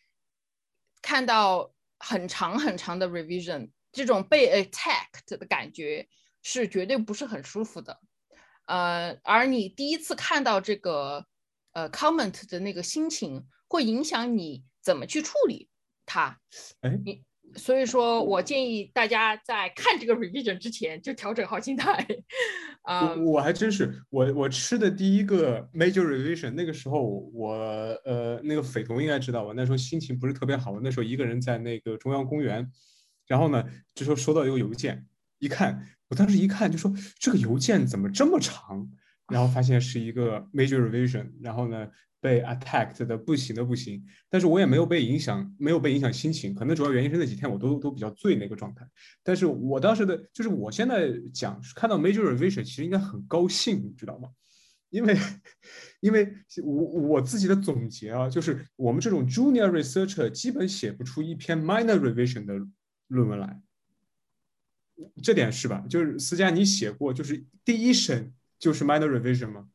[1.01, 6.07] 看到很长很长的 revision，这种被 attacked 的感觉
[6.43, 7.99] 是绝对不是很舒服的。
[8.65, 11.25] 呃，而你第一次看到这个
[11.73, 15.67] 呃 comment 的那个心情，会影响你怎么去处理
[16.05, 16.39] 它。
[16.81, 17.23] 哎，你
[17.55, 22.05] 所以说我建议大家在看这个 revision 之前就调整好心态。
[22.83, 27.53] 啊、我我还真是，我我吃的第一个 major revision，那个时候我
[28.05, 32.67] 呃那个匪童应该知道，我那时候心情不是特别好，我那时候一个人在那个中央公园，
[33.27, 35.05] 然后呢，这时候收到一个邮件，
[35.37, 38.89] 一看，我当时一看就说这个邮件怎么这么长，
[39.27, 41.87] 然后发现是一个 major revision，然后呢
[42.21, 48.87] 被 attacked 的不行的不行，但是我也没有被影响，没有被影响心情，可能主要原因是那几天我都都比较醉那个状态，
[49.23, 54.29] 但是我当时的就是我现在讲看到 major revision 其实应该很高兴，你知道吗？
[54.91, 55.17] 因为
[56.01, 56.31] 因为
[56.63, 62.53] 我我自己的总结啊，就是我们这种 junior researcher 基本写不出一篇 minor revision 的
[63.07, 63.61] 论文来，
[65.23, 65.83] 这点是吧？
[65.89, 69.67] 就是思佳你写过，就是第一审就是 minor revision 吗？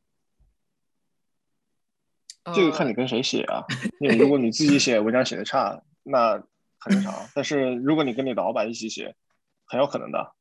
[2.55, 3.65] 这个看你跟谁写啊。
[4.01, 6.35] 因为如果你自己写文章写的差，那
[6.79, 7.15] 很正常。
[7.35, 9.15] 但是如果你跟你老板一起写，
[9.65, 10.33] 很有可能的。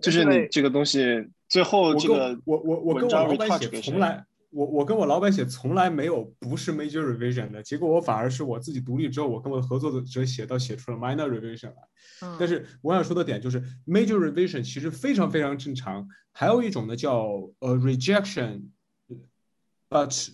[0.00, 11.82] 就是你这个东西最后这个我我我跟我老板写从来我我跟我老板写从来没有不是 major revision 的，结果我反而是我自己独立之后，我跟我的合作者写到写出了 minor revision 来。
[12.22, 17.24] 嗯，但是我想说的点就是 major revision 其实非常非常正常，还有一种呢叫
[17.58, 20.28] 呃 rejection，but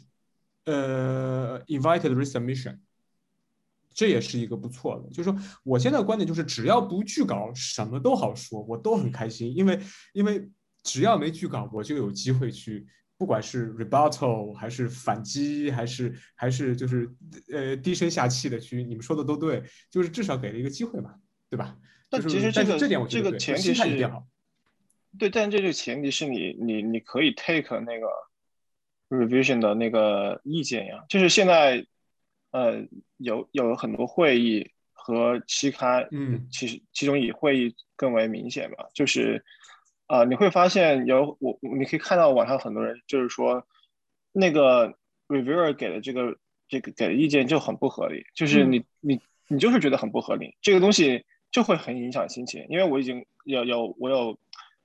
[0.65, 2.79] 呃 invited resubmission，
[3.93, 5.11] 这也是一个不错的。
[5.11, 9.79] 就是说，我现在的观点就是，只要不拒稿，什么都好说，我都很开心，因为
[10.13, 10.49] 因为
[10.83, 12.87] 只要没拒稿，我就有机会去。
[13.17, 17.09] 不管是 rebuttal 还是反击，还是还是就是
[17.53, 21.15] 呃低声下气的去，你们说的都对，就是至少给了一个机会嘛，
[21.49, 21.79] 对吧？
[22.11, 24.11] 但是其实这个这点我觉得这个前提是。
[25.17, 28.09] 对，但这个前提是你你你可以 take 那个
[29.15, 31.85] revision 的那个意见呀，就是现在
[32.51, 32.87] 呃
[33.19, 36.47] 有有很多会议和期刊，嗯。
[36.51, 39.45] 其实其中以会议更为明显吧，就是
[40.07, 43.67] 啊、呃你会发现有我你可以看到网上很多人就是说
[44.33, 44.95] 那个
[45.27, 46.37] reviewer 给的这个
[46.69, 54.39] 这个给的意见就很不合理，就是你、你你就是觉得很不合理，这个东西就会很影响心情，因为我已经有有我有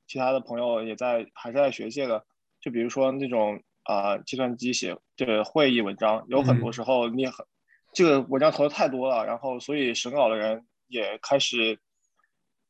[0.07, 2.25] 其他的朋友也在还是在学界的，
[2.59, 7.43] 就比如说那种啊、计算机写这个会议文章，有很多时候你很、
[7.91, 11.79] 这个文章投的太多了，然后所以审稿的人也开始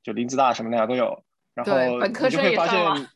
[0.02, 3.10] 就林子大什么的呀都有，然后你就会发现，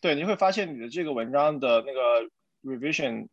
[0.00, 2.00] 对，你会发现你的这个文章的那个
[2.62, 3.28] revision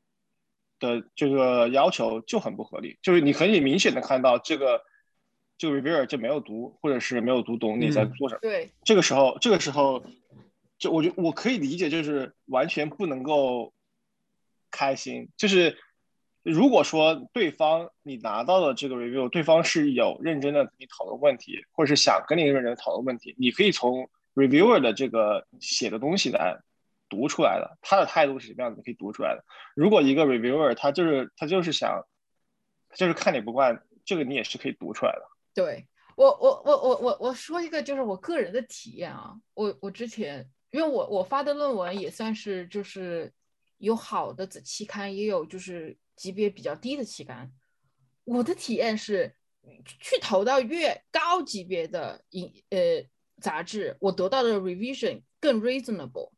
[0.77, 4.81] 的这个要求就很不合理，就是你可以明显的看到这个
[5.57, 8.39] 这个 reviewer 就没有读，或者是没有读懂你在嗯做什么。
[8.41, 10.03] 对，这个时候，这个时候，
[10.77, 13.71] 就我觉我可以理解，就是完全不能够
[14.75, 15.29] 开心。
[15.37, 15.77] 就是
[16.43, 26.59] 如果说对方你拿到了这个 review，对方是有认真的跟你讨论问题，或者是想跟你认真讨论问题，你可以从 reviewer 的这个写的东西来
[27.07, 29.43] 读出来的，他的态度是什么样子，你可以读出来的。
[29.75, 32.05] 如果一个 reviewer 他就是他就是想，
[32.93, 35.21] 就是看你不惯，这个你也是可以读出来的。
[35.53, 43.31] 对我我我我我我说一个就是我个人的体验啊，我我之前因为我我发的论文也算是就是
[43.77, 47.51] 有好的子期刊，也有就是级别比较低的期刊。
[48.23, 49.35] 我的体验是，
[49.99, 53.05] 去投到越高级别的影呃
[53.41, 56.31] 杂志，我得到的 revision 更 reasonable，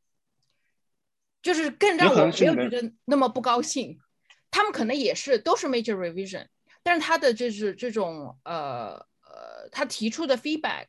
[1.42, 4.00] 就是更让我没有觉得那么不高兴。
[4.50, 6.48] 他们可能也是都是 major revision，
[6.82, 10.88] 但是他的就是这种呃呃，他提出的 feedback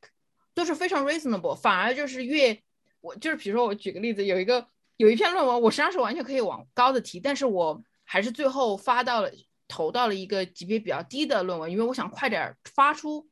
[0.55, 2.63] 都是非常 reasonable，反而就是越
[3.01, 4.67] 我就是比如说我举个例子，有一个
[4.99, 9.31] 有一篇论文，我实际上是完全可以往高的提，但是我还是最后发到了
[9.69, 13.27] 投到了一个级别比较低的论文，因为我想快点发出。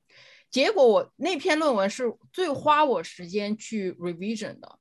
[0.48, 4.78] 结果我那篇论文是最花我时间去 revision 的。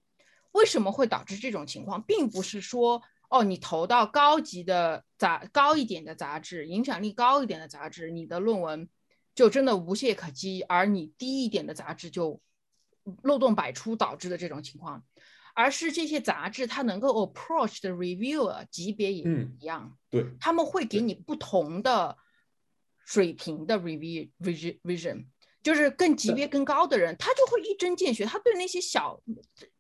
[0.52, 2.02] 为什么会导致这种情况？
[2.04, 8.88] 并不是说哦，你投到高级的杂高一点的杂志，影响力高一点的杂志，你的论文
[9.34, 12.40] 就真的无懈可击，而你低一点的杂志就
[13.24, 15.04] 漏洞百出导致的这种情况，
[15.56, 22.16] 而是这些杂志它能够 approach 的 reviewer 级别也一样，对，他们会给你不同的
[23.06, 25.26] 水平的 review revision。
[25.64, 29.20] 就是更级别更高的人，他就会一针见血，他对那些小，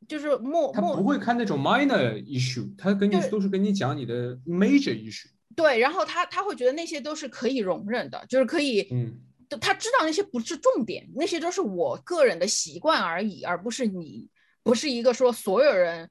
[0.08, 5.28] 就是莫他不会看那种 minor issue，他跟你都是跟你讲你的 major issue。
[5.56, 9.16] 对，然后他他会觉得那些都是可以容忍的，就是可以，嗯，
[9.62, 14.28] 他知道那些不是重点，那些都是我个人的习惯而已，而不是你
[14.66, 16.10] 不是一个说所有人，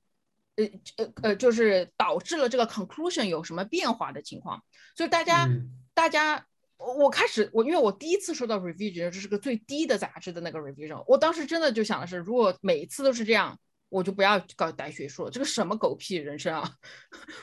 [0.56, 0.64] 呃
[0.96, 4.64] 呃呃，就是导致了这个 conclusion 有什么变化的情况，
[4.96, 5.46] 所以大家
[5.92, 6.46] 大家。
[6.76, 16.68] 我我开始我因为我第一次收到 revision，这是个最低的杂志的那个 revision，我当时真的就想的是，如果每一次都是这样，我就不要搞带学术了，这个什么狗屁人生啊！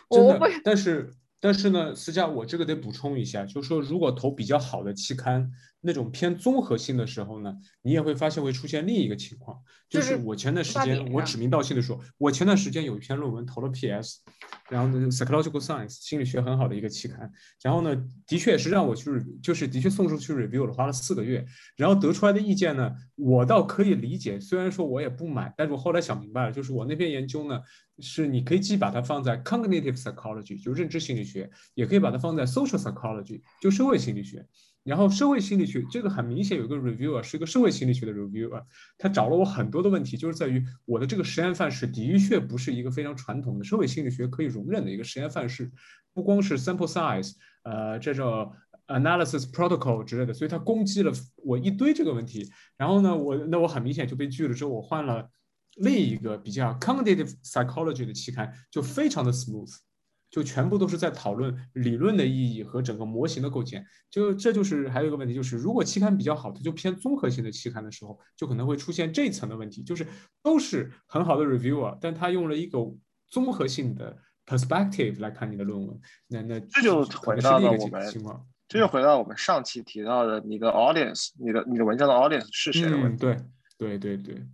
[0.09, 5.49] 我不，但是但是呢，思佳，我这个得补充一下，就是说如果投比较好的期刊。
[5.81, 9.59] 那种偏综合性的时候呢，你也会发现会出现另一个情况，
[9.89, 14.19] 就是我前段时间我指名道姓的说，我前段时间有一篇论文投了 PS，
[14.69, 17.95] 然后呢，Psychological Science 心理学很好的一个期刊，然后呢，
[18.27, 19.09] 的确是让我去，
[19.41, 27.59] 就是的确送出去 review 了，花了四个月，然后得出来的意见呢，我倒可以理解，虽然说我也不买，但是我后来想明白了，就是我那篇研究呢，
[27.99, 34.45] 是你可以既把它放在 Cognitive Psychology 就认知心理学，也可以把它放在 Social Psychology 就社会心理学。
[34.83, 38.63] 然后社会心理学这个很明显有个 reviewer 是一个社会心理学的 reviewer，
[38.97, 45.71] 他找了我很多的问题，就是在于我的这个实验范式的确不是一个非常传统的社会心理学可以容忍的一个实验范式，
[46.13, 48.51] 不光是 sample size，呃，这种
[48.87, 52.51] analysis protocol 之类的，所以他攻击了我一堆这个问题。
[52.75, 55.29] 然后呢，我那我很明显就被拒了，之后我换了
[55.77, 59.71] 另一个比较 cognitive psychology 的期刊，就非常的 smooth。
[60.31, 63.85] 就全部都是在讨论理论的意义和整个模型的构建。
[64.09, 70.07] 就这就是还有一个问题，就是如果期刊比较好，它就偏综合性的期刊的时候，就可能会出现这层的问题，就是
[70.41, 72.79] 都是很好的 reviewer，但他用了一个
[73.27, 78.01] 综合性的 perspective 来看你的论文，那那这就回到了我们
[78.69, 83.19] 这就回到我们上期提到的你的 audience，你的你的文章的 audience 是谁的问题。
[83.19, 83.37] 对
[83.77, 84.47] 对对对，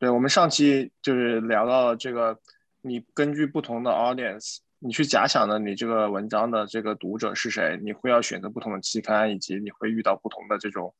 [0.00, 2.36] 对我们上期就是聊到了这个，
[2.82, 4.58] 你根据不同的 audience。
[4.80, 7.78] 你去假想的你这个文章的这个读者是谁？
[7.82, 10.94] 你会要选择不同的期刊，以及你会遇到不同的这种，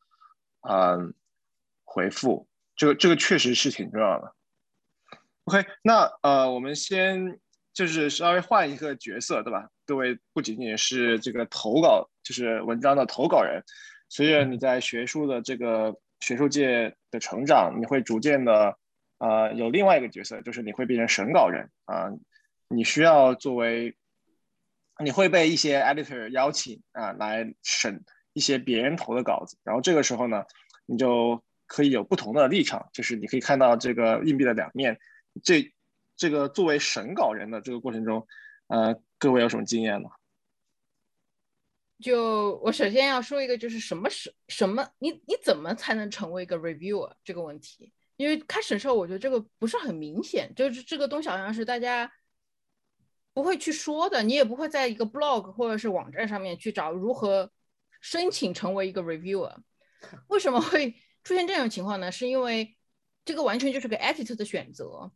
[0.68, 1.14] 嗯，
[1.84, 2.48] 回复。
[2.74, 4.34] 这个这个确实是挺重要的。
[5.44, 7.38] OK，那呃，我们先
[7.72, 9.68] 就是稍微换一个角色，对吧？
[9.86, 13.62] 各位不仅仅是这个投稿，就是文章的投稿人。
[14.08, 18.76] 随着你在学术的这个学术界的成长，你会逐渐的，
[19.18, 22.10] 呃，有另外一个角色，就是你会变成审稿人啊。
[22.70, 23.96] 你需要作为，
[25.02, 28.04] 你会被一些 editor 邀请啊来审
[28.34, 30.44] 一些别人投的稿子，然后这个时候呢，
[30.84, 34.98] 你就可以有不同的立场，就是你可以看到这个硬币的两面。
[35.42, 35.72] 这
[36.14, 38.26] 这个作为审稿人的这个过程中，
[38.66, 40.10] 呃，各位有什么经验吗？
[42.00, 47.92] 就我首先要说一个，就是什么是什么，你你怎么才能成为一个 reviewer 这个问题？
[48.16, 52.12] 因为开始的时候我觉得这个不是很明显，就是这个东西好像是大家。
[53.34, 57.48] 不会去说的，你也不会在一个 blog 或者是网站上面去找如何
[58.00, 59.54] 申请成为一个 reviewer。
[60.26, 60.90] 为什么会
[61.22, 62.10] 出现这种情况呢？
[62.10, 62.76] 是因为
[63.24, 65.12] 这个完全就是个 editor 的选择，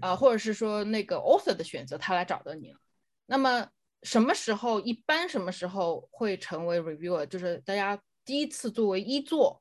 [0.00, 2.78] 啊，或者是说那个 author 的选择，他来找到你了。
[3.26, 3.68] 那么
[4.04, 7.26] 什么时候一般什么时候会成为 reviewer？
[7.26, 9.60] 就是大家第一次作为一作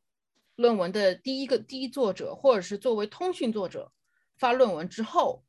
[0.57, 3.91] 论文的第一个第一作者，或者是作为通讯作者
[4.37, 5.43] 发论文之后，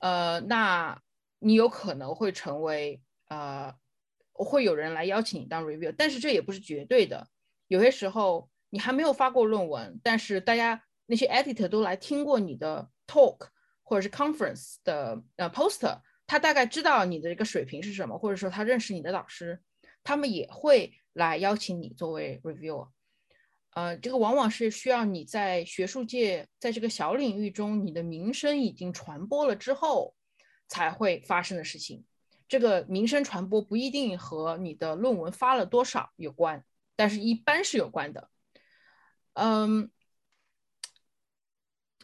[0.00, 1.00] 呃，那。
[1.42, 3.74] 你有可能会成为呃，
[4.32, 7.26] 会有人来邀请你当 review，但是这也不是绝对的。
[7.66, 13.48] 有些时候你还没有发过论文，但是大家那些 editor 都来听过你的 talk
[13.82, 19.60] 或者是 conference 的呃 poster，他大概知道你的一个水平是什么，或者说他认识你的老师，
[20.04, 22.88] 他们也会来邀请你作为 reviewer。
[23.74, 30.14] 呃，这个往往是需要你在学术界在这个小领域中，你的名声已经传播了之后。
[30.72, 32.02] 才会发生的事情，
[32.48, 36.64] 这个名声传播不一定和你的论文发了多少有关，
[36.96, 38.30] 但是一般是有关的。
[39.34, 39.90] 嗯，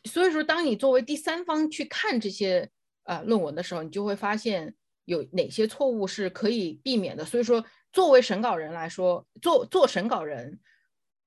[0.04, 2.70] 所以说，当你作为第三方去看这些
[3.04, 4.74] 呃论文的时候，你就会发现
[5.06, 7.24] 有哪些错误是可以避免的。
[7.24, 10.60] 所以说，作为审稿人来说，做做审稿人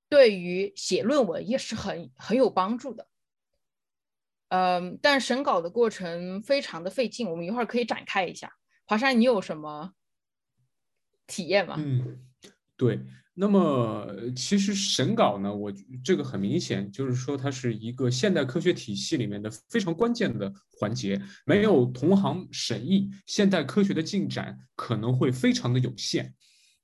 [0.08, 3.08] 对于写论文也是很很有帮助的。
[4.54, 8.52] 嗯，但审稿的过程非常的费劲，我们一会儿可以展开一下。
[8.84, 9.92] 华山，你有什么
[11.26, 11.76] 体验吗？
[11.78, 12.18] 嗯，
[12.76, 13.00] 对。
[13.32, 15.72] 那么其实审稿呢，我
[16.04, 21.18] 这个很明显就是说，它是一个现代科学体系里面的非常关键的环节。
[21.46, 26.34] 没有同行审议，现代科学的进展可能会非常的有限。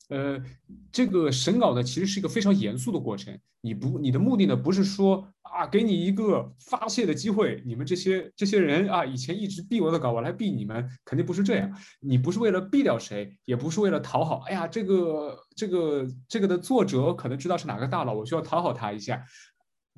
[0.08, 0.42] 呃，
[0.90, 3.38] 这个审稿呢，其实是一个非常严肃的过程。
[3.60, 7.62] 你不，你的目的呢，不是说啊，给你一个发泄的机会。
[7.66, 11.70] 你们这些这些人啊，以前一直毙我的稿，我来毙你们，肯定不是这样。
[12.00, 14.38] 你不是为了毙掉谁，也不是为了讨好。
[14.46, 19.22] 哎呀，这个这个这个的作者可能知道是哪个大佬，我需要讨好他一下。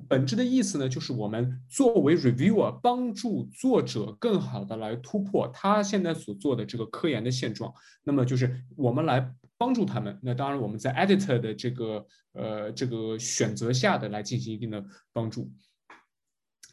[0.09, 7.71] 本质的意思呢，就是我们作为 reviewer，帮助作者更好的来突破他现在所做的这个科研的现状。
[8.03, 9.33] 那么就是我们来。
[9.61, 14.83] 帮助他们，那当然我们在 editor 的这个呃这个选择下的来进行一定的
[15.13, 15.51] 帮助。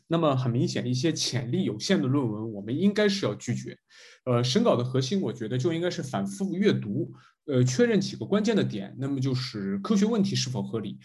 [0.07, 3.77] 那么很明显，一些潜力有限的论文，我们应该是要拒绝。
[4.25, 7.13] 呃，审稿的核心，我觉得就应该是反复阅读，
[7.45, 8.97] 呃，确认几个关键的点。
[8.99, 10.99] 那么就是科学问题是否合理，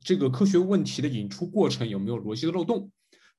[0.00, 2.90] 这个科学问题的引出过程有没有逻辑的漏洞。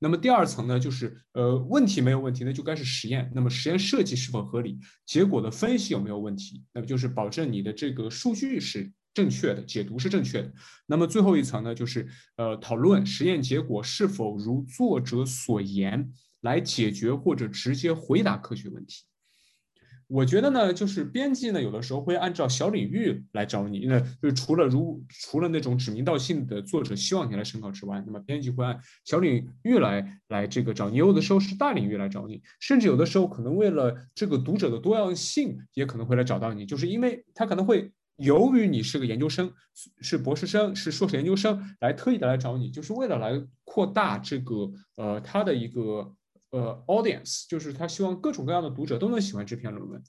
[0.04, 3.32] 那么第二层呢，就是呃问题没有问题，那就该是实验。
[3.34, 4.78] 那么实验设计是否合理？
[5.06, 6.62] 结果的分析有没有问题？
[6.74, 10.51] 那么就是保证你的这个数据是正确的，解读是正确的。
[10.88, 19.06] 那么最后一层呢，就是呃讨论实验结果是否如作者所言来解决或者直接回答科学问题。
[20.08, 23.86] 我觉得呢，就是编辑呢，有的时候会按照小领域来找你。
[23.86, 30.97] 那就是除了如除了那种指名道姓的作者希望你来审稿之外，那么编辑会按小领域来来这个找你。
[30.97, 36.66] 有的时候是大领域来找你，甚至有的时候可能为了这个读者的多样性，也可能会来找到你。
[36.66, 39.51] 就是因为他可能会由于你是个研究生，
[40.01, 46.14] 是博士生，是硕士研究生，来特意的来找你，就是为了来扩大这个呃他的一个。
[46.54, 49.99] 呃，audience 就是他希望各种各样的读者都能喜欢这篇论文。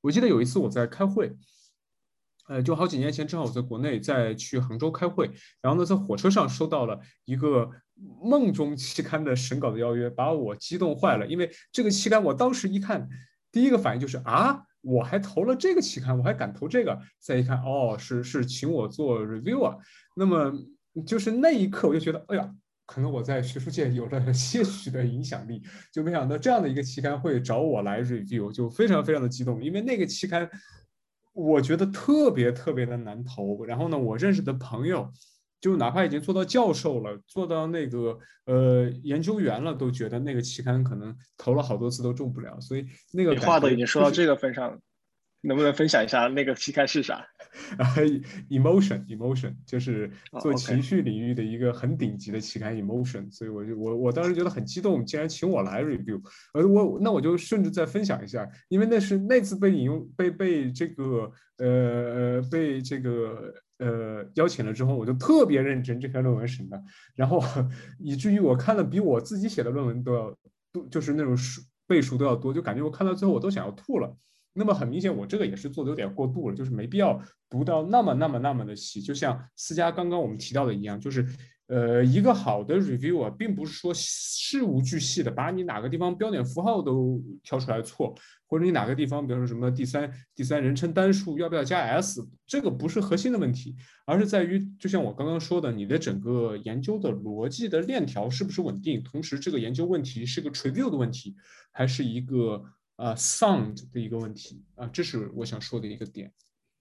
[0.00, 1.32] 我记得有一次我在开会，
[2.48, 5.30] 呃，就好几年前，正好我在国内在去杭州开会，
[5.62, 7.70] 然后呢，在火车上收到了一个
[8.20, 11.24] 梦中期刊的审稿的邀约，把我激动坏了。
[11.24, 13.08] 因为这个期刊，我当时一看，
[13.52, 17.00] 第一个反应就是啊，我还投了这个期刊，我还敢投这个。
[17.20, 19.76] 再一看，哦，是是请我做 review 啊。
[20.16, 20.52] 那么
[21.06, 22.52] 就是那一刻，我就觉得，哎呀。
[22.86, 25.62] 可能我在学术界有了些许的影响力，
[25.92, 30.48] 就没想到这样的一个期刊会找我来 review，就非常非常的激动，因为那个期刊
[31.32, 33.64] 我觉得特别特别的难投。
[33.64, 35.10] 然后呢，我认识的朋友，
[35.60, 42.60] 就哪怕已经做到教授了，做到那个呃研究员了，都觉得那个期刊可能投了好多次都中不了。
[42.60, 44.78] 所以那个话都已经说到这个份上了。
[45.46, 47.22] 能不能分享一下那个期刊是啥？
[47.78, 47.84] 啊
[48.50, 53.30] ，emotion，emotion 就是做情绪领域的一个很顶级的期刊，emotion。
[53.32, 56.20] 所以我就我我当时觉得很激动，竟然请我来 review。
[56.52, 66.82] 呃，我那我就顺着再分享一下，因为那是那次被引用被被这个呃呃被这个呃邀请了之后，我就特别认真这篇论文审的，
[67.14, 67.42] 然后
[67.98, 70.36] 以至于我看了比我自己写的论文都要
[70.72, 74.16] 都就是那种数倍数都要多，就感觉我看到最后我都想要吐了。
[74.56, 79.00] 那么很明显，我这个也是做的有点过度了，就是没必要读到那么那么那么的细。
[79.00, 81.26] 就像思佳刚刚我们提到的一样，就是
[81.66, 88.14] 呃，一个好的 review 啊，并不是说事无巨细的把你哪个地方标点符号都挑出来错，
[88.46, 93.74] 或者你哪个地方，比如说什么第三第三人称单数要不要加 s，这个不是核心的问题，
[94.06, 101.34] 而是在于，就像我刚刚说的，你的整个研究的逻辑的链条是不是稳定，同时这个研究问题是个 trivial 的问题，
[101.72, 102.62] 还是一个。
[102.96, 106.32] 呃，sound 的一个问题啊，这是我想说的一个点。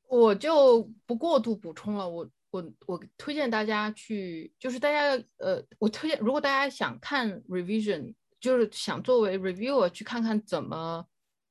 [0.08, 2.08] 我就不过度补充了。
[2.08, 11.04] 我我我推荐大家去，就是大家呃，我推荐如果大家想看 revision，就是想作为 reviewer 去看看怎么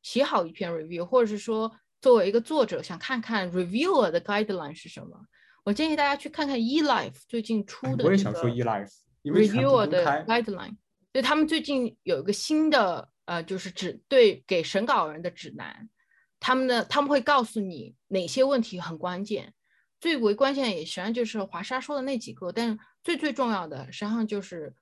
[0.03, 1.69] 写好一篇 review，或者是说
[2.01, 5.27] 作为一个作者想看看 reviewer 的 guideline 是什么，
[5.65, 8.05] 我建议大家去看看 eLife 最近出的。
[8.05, 10.77] 我也想说 eLife，reviewer 的 guideline，
[11.11, 13.09] 对他们最近有一个新的。
[13.25, 15.89] 呃，就是指对给审稿人的指南，
[16.41, 19.55] 他们的他们会告诉你哪些问题很关键，
[20.01, 24.75] 最为关键也实际上就是华沙说的那几个，但最最重要的实际上就是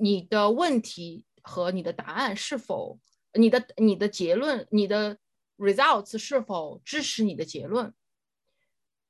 [0.00, 2.98] 你的问题和你的答案是否，
[3.34, 5.18] 你的你的结论，你的
[5.56, 7.94] results 是否支持你的结论，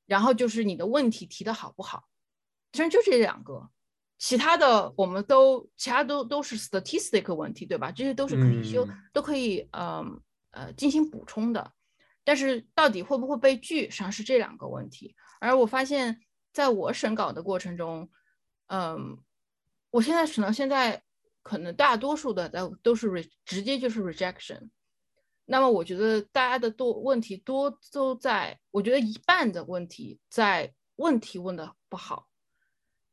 [0.05, 2.07] 然后就是你的问题提的好不好，
[2.73, 3.69] 实际上就这两个。
[4.19, 7.89] 其他的我们都，其他都都是 statistic 问题，对吧？
[7.89, 11.71] 这些都是可以修，都可以，嗯，呃进行补充的。
[12.25, 15.15] 但是到底会不会被拒，实际上是这两个问题。
[15.39, 16.19] 而我发现，
[16.51, 18.11] 在我审稿的过程中，
[18.67, 19.17] 嗯，
[19.89, 21.01] 我现在审到现在
[21.41, 24.69] 可能大多数的都都是 re 直接就是 rejection。
[25.45, 32.28] 那么我觉得大家的多问题多都在，我觉得一半的问题在问题问的不好。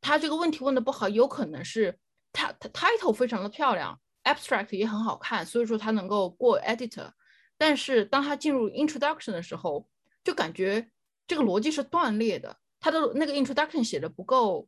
[0.07, 1.99] 他这个问题问的不好，有可能是
[2.31, 7.11] 他他 title 非常的漂亮，abstract 也很好看，所以说他能够过 editor。
[7.57, 9.85] 但是当他进入 introduction 的时候，
[10.23, 10.89] 就感觉
[11.27, 12.57] 这个逻辑是断裂的。
[12.79, 14.65] 他的那个 introduction 写的不够，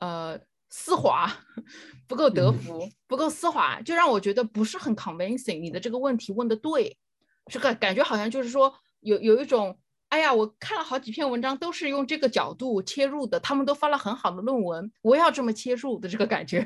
[0.00, 0.36] 呃，
[0.70, 1.30] 丝滑，
[2.08, 5.60] 不够德福，不够丝滑，就让我觉得不是很 convincing。
[5.60, 6.98] 你的这个问题问的对，
[7.46, 9.78] 是感感觉好像就是说有有一种，
[10.10, 16.62] 哎呀，我看了好几篇文章都是用这个角度切入的，他们都发了很好的论文，我要这么切入的这个感觉，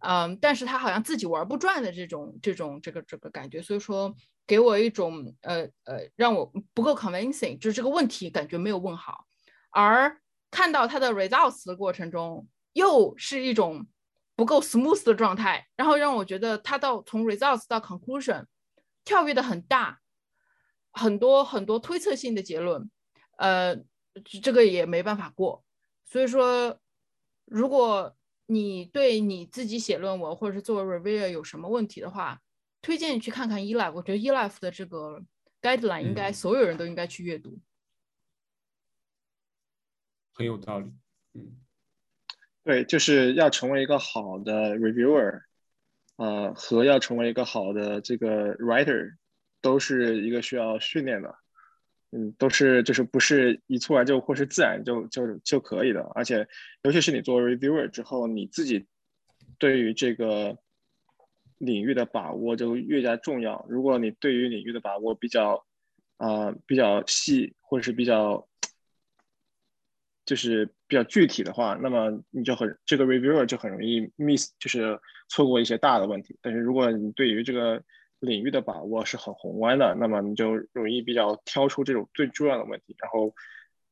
[0.00, 4.14] 嗯，但是他好像自己玩不转的这种这种这个这个感觉，所以说。
[4.44, 9.24] 给我一种呃呃，让我不够 convincing，就是这个问题感觉没有问好，
[9.70, 10.18] 而
[10.50, 13.86] 看到他的 results 的过程中，又是一种
[14.34, 18.44] 不够 smooth 的状态，然后让我觉得他到从 results 到 conclusion
[19.04, 20.00] 跳跃的很大，
[20.92, 22.90] 很多很多推测性的结论，
[23.36, 23.76] 呃，
[24.42, 25.64] 这个也没办法过。
[26.04, 26.78] 所以说，
[27.46, 28.16] 如果
[28.46, 32.40] 你对你自己写论文或者是作为 reviewer 有什么问题的话，
[32.82, 35.22] 推荐你去看看 eLife，我觉得 eLife 的这个
[35.62, 37.58] guideline 应该所有人都应该去阅读，
[40.34, 40.92] 很有道理。
[41.34, 41.60] 嗯，
[42.64, 45.42] 对，就是要成为一个好的 reviewer，
[46.16, 49.16] 呃，和要成为一个好的这个 writer，
[49.62, 51.34] 都是一个需要训练的。
[52.10, 56.02] 嗯，都是就是不是一蹴而就或是自然就就就可以的。
[56.14, 56.46] 而且，
[56.82, 58.86] 尤其是你做 reviewer 之后，你自己
[59.58, 60.58] 对于这个。
[61.58, 63.64] 领域的把握就越加重要。
[63.68, 65.64] 如果你对于领域的把握比较，
[66.16, 68.48] 啊比较细，或者是比较，
[70.26, 74.98] 就是比较具体的话，那么你就很这个 reviewer 就很容易 miss，就是
[75.28, 76.36] 错过一些大的问题。
[76.42, 77.80] 但是如果你对于这个
[78.22, 83.34] 领域的把握是很宏观的，那么你就容易比较挑出这种最重要的问题，然后，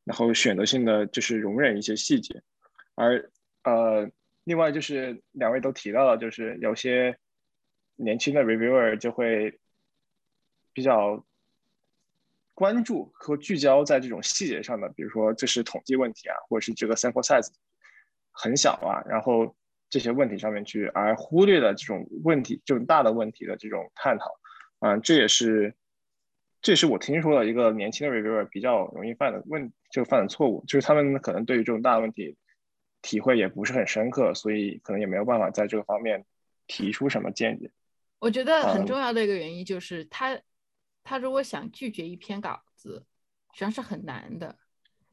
[0.05, 2.43] 然后选择性的就是容忍一些细节。
[2.95, 3.31] 而
[3.65, 4.11] 呃，
[4.45, 7.19] 另外就是两位都提到了，就是有些。
[8.03, 9.61] 年轻的 reviewer 就会
[10.73, 11.23] 比较
[12.55, 17.49] 关注和聚焦在这种细节上的，比如说这是统计问题啊，或者是这个 sample size
[18.33, 19.55] 很小啊，然后
[19.91, 24.31] 这些问题上面去，而忽略了这种问题这种大的问题的这种探讨，
[24.79, 25.75] 嗯，这也是
[26.63, 32.37] 这也是我听说的一个年轻的 reviewer 比较容易犯的问，就犯的错误，就是他们可能对于这种大的问题
[33.03, 36.25] 体会也不是很深刻，所以可能也没有办法在这个方面
[36.67, 37.71] 提出什么见解。
[38.19, 40.39] 我觉得很重要的一个原因就是，他
[41.03, 43.07] 他如果想拒绝一篇稿子，
[43.53, 44.57] 实际上是很难的。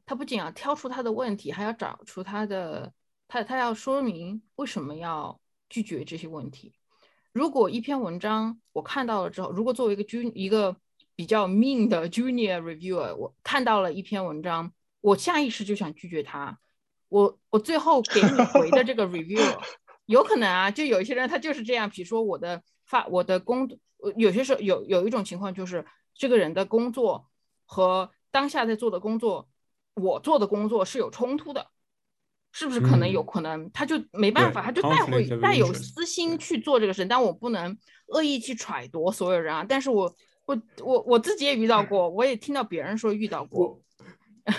[0.04, 2.92] 他不仅要挑出他的问题，还要找出他的
[3.28, 6.74] 他他要说明为什么要拒绝这些问题。
[7.32, 10.74] 如果一篇文章我看到了之后，如果作为一个 jun 一个
[11.14, 16.58] 比较 mean 的 junior reviewer，我看到了一篇文章，我下意识就想拒绝他。
[17.08, 19.40] 我我最后给你回的这个 review，
[20.06, 22.62] 有可能啊，就有一些人他就是这样，比如说我的。
[22.90, 23.68] 发我的工，
[24.16, 27.28] 有些时候有有一种情况就是这个人的工作
[27.66, 29.46] 和当下在做的工作，
[29.92, 31.70] 我做的工作是有冲突的，
[32.58, 37.78] 是不是可能有可能他就没办法，他就带会带有私心去做这个事，但我不能
[38.08, 39.64] 恶意去揣度所有人啊。
[39.68, 40.12] 但是我
[40.44, 43.80] 我我我自己也遇到 过，我也听到别人说遇到过。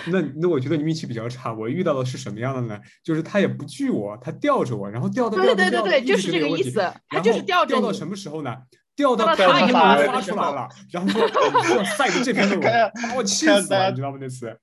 [0.06, 2.80] 那那我觉得你运气比较差，我遇到的是什么样的呢？
[3.04, 6.80] 就是他也不拒我，他吊着我，然后吊到对对对对，就是这个意思。
[7.08, 8.56] 他就是吊着到什么时候呢？
[8.96, 14.18] 吊到他已经发出来了，然后说要赛的这篇论文， 把我气死了，你知道吗？
[14.20, 14.56] 那次，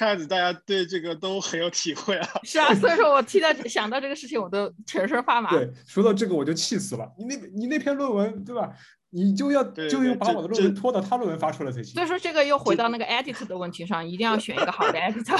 [0.00, 2.28] 看子大家对这个都很有体会啊。
[2.42, 5.50] 是啊，所以说我听到想到这个事情，我都全身发麻。
[5.50, 7.06] 对，说到这个我就气死了。
[7.18, 8.72] 你那你那篇论文对吧？
[9.10, 11.92] 你就要就要把我的论文拖到他论文发出来才行。
[11.92, 15.36] 所以说这个又回到那个 edit 的问题上，一定要选一个好的 editor。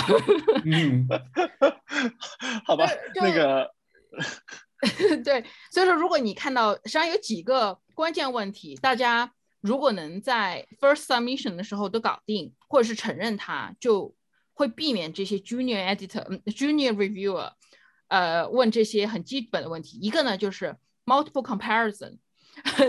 [0.66, 1.08] 嗯，
[2.66, 2.84] 好吧，
[3.14, 3.70] 那个
[5.24, 5.42] 对，
[5.72, 9.32] 所以说如果你看到实际上有几个关键问题，大家
[9.62, 14.14] 如果能在 first submission 的时候都搞定，或者是承认它，就
[14.60, 17.50] 会避免这些 junior editor、junior reviewer
[18.08, 19.98] 呃问这些很基本的问题。
[19.98, 22.18] 一个呢就是 multiple comparison。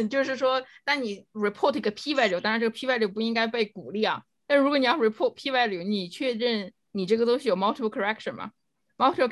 [0.09, 4.21] 就是说，当你 report 一个 p value，当然这个 p value 不应该被鼓励啊。
[4.45, 8.51] 但如果你要 report p value，你确认你这个东西有 multiple correction 吗
[8.97, 9.29] ？multiple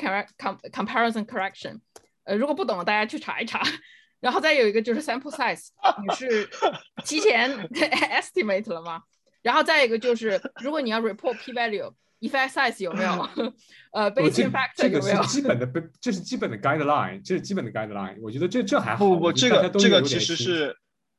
[0.71, 1.81] comparison correction，
[2.23, 3.61] 呃，如果不懂，大家去查一查。
[4.21, 5.69] 然后再有一个就是 sample size，
[6.07, 6.47] 你是
[7.03, 7.51] 提前
[8.21, 9.01] estimate 了吗？
[9.41, 11.91] 然后再一个就是，如果你要 report p value
[12.21, 13.11] value，effect size 有没有？
[13.91, 15.15] 呃，Bayesian factor 有没有？
[15.15, 18.17] 这个是基本的，这是基本的 guideline，这是基本的 guideline。
[18.21, 19.05] 我觉得这这还好。
[19.05, 20.75] 不不不，这个这个其实是，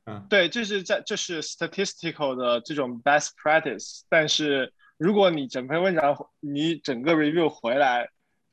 [0.06, 4.02] 嗯，对，这是在这是 statistical 的这种 best practice。
[4.08, 8.08] 但是如果你整篇文章你整个 review 回来。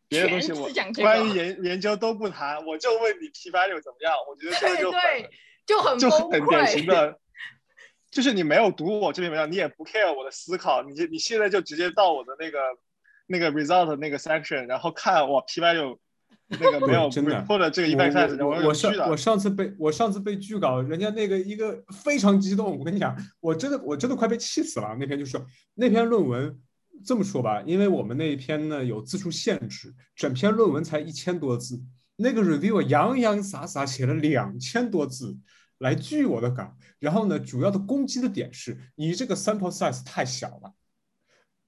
[0.10, 0.70] 别的东西我
[1.02, 4.16] 关于研研究都不谈，我就问你 P value 怎么样？
[4.26, 5.00] 我觉得这个就很
[5.66, 7.20] 就很就很典型的，
[8.18, 12.58] 就是你没有读我这篇文章，你也不 care 我的思考，你你现在就直接到我的那个
[13.28, 15.96] 那个 result 那个 section，然后看我 P value
[16.48, 24.98] 那个没有真的或者这个一半 size，我我上我上次被我上次被拒稿，人家那个一个非常激动，我跟你讲，我真的我真的快被气死了。
[25.00, 25.40] 那篇就是
[25.76, 26.60] 那篇论文。
[27.06, 31.80] 这么说吧，因为我们那一篇呢有字数限制，整篇论文才一千多字，
[32.16, 35.38] 那个 review 洋洋洒洒写了两千多字
[35.80, 40.74] 来拒我的稿，然后呢，主要的攻击的点是你这个 sample size 太小了。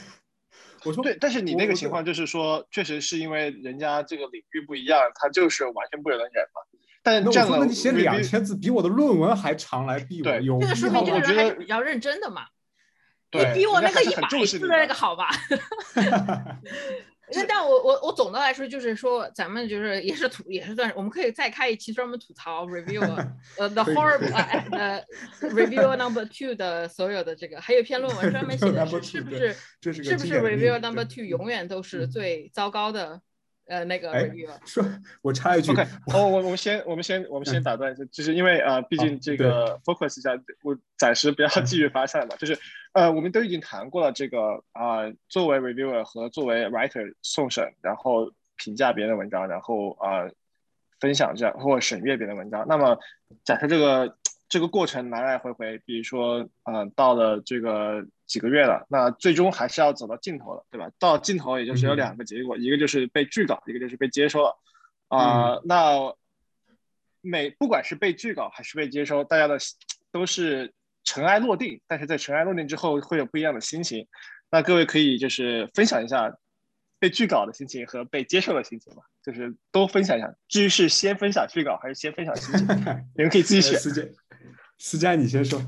[0.86, 6.62] 我说对，但是你那个情况就是说，确实是因为人家这个领域不一样，他就是完全不能忍嘛。
[7.02, 12.46] 但是这样的你写两千字比我的论文还长来逼我，有这个说明这个人还是比较认真的嘛。
[13.32, 15.30] 你比我那个一百字的那个好吧？
[17.34, 23.01] 那但我我我总的来说就是说，咱们就是也是吐，也是算，我们可以再开一期专门吐槽 review，
[23.57, 24.34] 呃，the horrible，
[24.71, 25.03] 呃
[25.41, 33.21] ，review number two 的所有的这个，还有一篇论文专门写的 是是不是是不是 review number two 永远都是最糟糕的。
[33.70, 34.11] 呃，那个
[34.65, 34.84] 说，
[35.22, 40.32] 我插一句，OK，哦，我我们先，我们先，我们先打断一下，就是因为呃，毕竟这个 focus 一下，
[40.63, 42.57] 我暂时不要继续发散嘛，就是
[42.93, 50.28] 呃，我们都已经谈过了这个啊，作为 reviewer 和作为 writer 送审，然后评价别人的文章，然后啊，
[50.99, 52.97] 分享这样或者审阅别人的文章，那么
[53.43, 54.17] 假设这个。
[54.51, 60.89] 这个过程来来回回，比如说，嗯，到了这个几个月了，那最终还是要走到尽头了，对吧？
[60.99, 64.55] 到尽头也就是有两个结果，一个就是被拒稿，一个就是被接收了。
[65.07, 66.13] 啊，那
[67.21, 69.57] 每不管是被拒稿还是被接收，大家的
[70.11, 70.71] 都是
[71.03, 74.07] 尘埃落定，但是在尘埃落定之后会有不一样的心情。
[74.51, 76.32] 那各位可以就是分享一下
[76.99, 80.32] 被拒稿的心情和被接受的心情吧，就是都分享一下。
[80.47, 82.67] 至于是先分享拒稿还是先分享心情，
[83.17, 83.80] 你们可以自己选。
[84.77, 85.59] 思佳，你先说。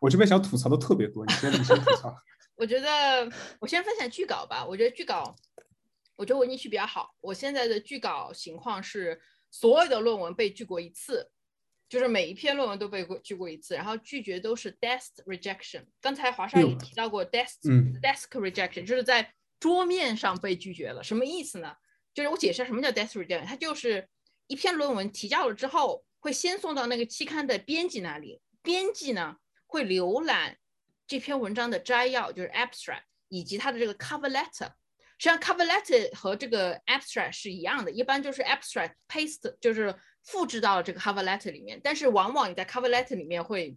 [0.00, 2.14] 我这边想吐槽的特别多，你先，你先吐槽。
[2.56, 3.30] 我觉得
[3.60, 4.64] 我先分享句稿吧。
[4.66, 5.34] 我觉得句稿，
[6.16, 7.14] 我觉得我运气比较好。
[7.20, 9.20] 我现在的句稿情况是，
[9.50, 11.30] 所有的论文被拒过一次，
[11.88, 15.84] 就是每一篇论文都被拒过一次，然后拒绝都是 desk rejection。
[16.00, 17.60] 刚才华少也提到过 desk
[18.00, 21.02] desk rejection，就是在桌面上被拒绝了。
[21.02, 21.74] 什么意思呢？
[22.14, 24.08] 就是我解释什么叫 desk rejection，它就是
[24.48, 26.04] 一篇论文提交了之后。
[26.20, 29.36] 会先送到那个期刊的编辑那里，编辑呢
[29.68, 30.58] 会浏览
[31.06, 34.72] 这篇文章的摘要，就是 abstract，以及它的这个 cover letter。
[35.18, 39.94] 实际上 cover letter 和这个 abstract 是一样的，一般就是 abstract paste，就是
[40.24, 41.80] 复制到这个 cover letter 里面。
[41.84, 43.76] 但是往往你在 cover letter 里面会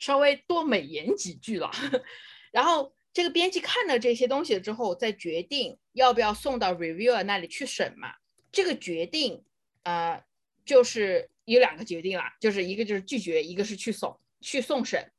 [0.00, 1.70] 稍微多美言几句了。
[2.50, 8.14] 然后这个编辑看了这些东西之后，再决定要不要送到 reviewer 那里去审嘛。
[8.50, 9.44] 这个决定，
[9.84, 10.24] 呃，
[10.64, 11.30] 就是。
[11.46, 15.10] 有两个决定啦，就是一个就是拒绝，一个是去送去送审。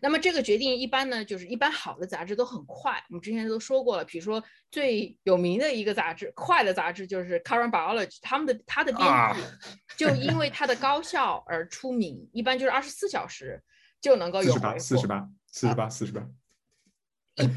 [0.00, 3.02] 那么这个决定一般呢，就是一般好的杂志都很快。
[3.08, 9.42] 我们之前都说过了，比如说最有名的一个杂志，快的杂志就是《Current Biology》，他们的他的编辑
[9.96, 13.60] 就因为他的高效而出名，一般就是二十四小时
[14.00, 16.28] 就能够有四十八，四十八，四十八，四十八。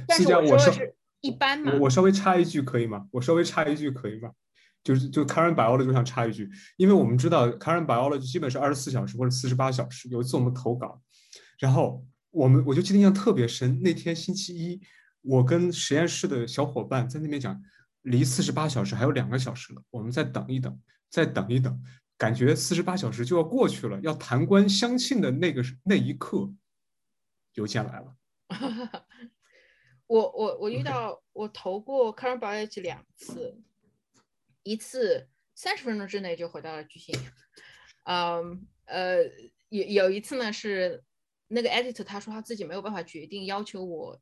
[0.07, 1.73] 但是我说的是一般嘛。
[1.79, 3.05] 我稍微插一句可以吗？
[3.11, 4.31] 我稍微插一句可以吗？
[4.83, 10.09] 就是就 current biology 就想插一句，因为我们知道 current biology 基本是二十四小时或者四十八小时。
[10.09, 10.99] 有一次我们投稿，
[11.61, 13.79] 然后我们我就记得印象特别深。
[13.83, 14.81] 那天星期一，
[15.21, 17.61] 我跟实验室的小伙伴在那边讲，
[18.01, 21.79] 离四十八小时还有两个小时了，我们再等一等，再等一等，
[22.17, 23.99] 感觉四十八小时就要过去了。
[24.01, 26.51] 要弹冠相庆的那个那一刻，
[27.53, 28.15] 邮件来了。
[30.07, 33.61] 我我我遇到我投过 current biology 两次。
[34.63, 37.19] 一次三十分钟之内就回到了巨星，
[38.03, 39.23] 嗯呃
[39.69, 41.03] 有有一次呢是
[41.51, 44.19] 那个 editor 他说他自己没有办法决定，要求我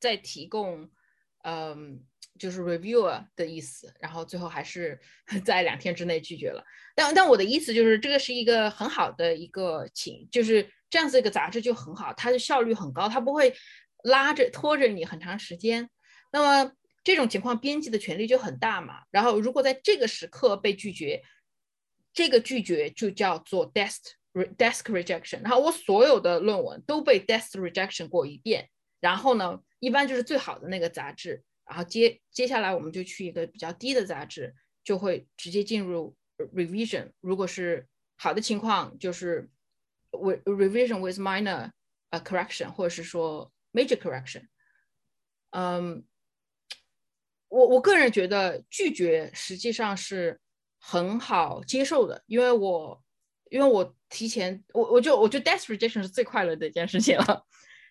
[0.00, 0.90] 再提供
[1.44, 2.02] 嗯
[2.38, 5.00] 就是 reviewer 的意思，然后最后还是
[5.44, 6.64] 在两天之内拒绝了。
[6.94, 13.54] 但但我的意思就是这个是一个很好的一个情，就是这样子一个杂志就很好，它的效率很高，它不会
[14.02, 15.88] 拉着拖着你很长时间。
[16.32, 16.72] 那么。
[17.04, 19.02] 这种情况，编辑的权利就很大嘛。
[19.10, 21.20] 然后，如果在这个时刻被拒绝，
[22.14, 23.98] 这个拒绝就叫做 desk
[24.56, 25.42] desk rejection。
[25.42, 28.68] 然后我所有的论文都被 desk rejection 过一遍。
[29.00, 31.42] 然后呢，一般就是最好的那个杂志。
[31.64, 34.54] 然后接接下来我们就去一个比较低的杂志，
[34.84, 36.14] 就会直接进入
[36.54, 37.10] revision。
[37.20, 39.48] 如果是好的情况，就是
[40.10, 41.70] revision with minor
[42.10, 44.46] 呃 correction，或者是说 major correction。
[45.50, 46.04] 嗯，
[47.48, 50.40] 我我个人觉得拒绝实际上是
[50.78, 53.01] 很好接受的，因为我
[53.52, 57.44] 因为我提前我我就我觉得 death rejection 是最快乐的一件事情了，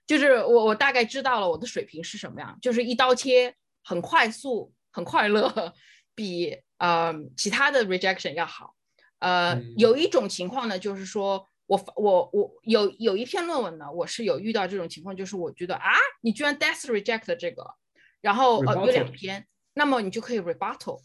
[0.06, 3.56] 就是我我大概知道了我的水平是什么样，就是一刀切。
[3.84, 5.74] 很快速，很快乐，
[6.14, 8.76] 比呃其他的 rejection 要好。
[9.18, 15.90] 呃，有一种情况呢，就是说我我我有有一篇论文呢，我是有遇到这种情况，就是我觉得啊，
[16.22, 17.74] 你居然 death reject 这个，
[18.22, 21.02] 然后呃有两篇，那么你就可以 rebuttal。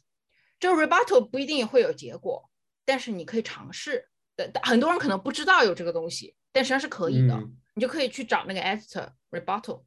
[0.60, 2.50] 这个 rebuttal 不一定会有结果，
[2.84, 4.06] 但是你可以尝试。
[4.36, 7.36] 的很多人可能不知道有这个东西，但实际上是可以的，
[7.74, 9.82] 你就可以去找那个 editor rebuttal。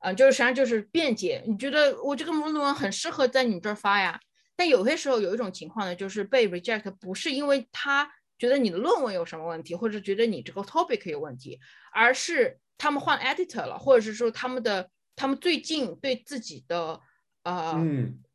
[0.00, 4.20] 嗯，就是实际上就是辩解，你觉得我这个论文很适合在你这儿发呀？
[4.54, 11.58] 但有些时候有一种情况呢，就是被 reject 不是因为他觉得你的论文有什么问题，或者觉得你这个 topic 有问题，
[11.92, 17.00] 而是他们换 editor 了，或者是说他们的他们最近对自己的
[17.44, 17.82] 呃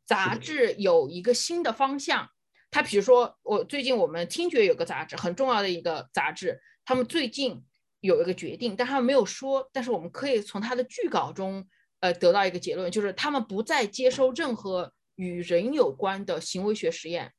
[0.04, 2.28] 杂志有一个新的方向。
[2.70, 7.64] 他比如说我最近我们听觉有个杂志很重要的一个杂志，他们最近。
[8.02, 9.68] 有一个决定，但他们没有说。
[9.74, 11.68] 但是我们可以从他的剧稿中，
[11.98, 17.30] 呃，得到一个结论，就是他们不再接收任何与人有关的行为学实验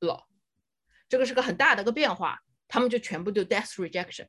[0.00, 0.26] 了。
[1.08, 2.38] 这个是个很大的一个变化，
[2.68, 4.26] 他们就全部就 death rejection。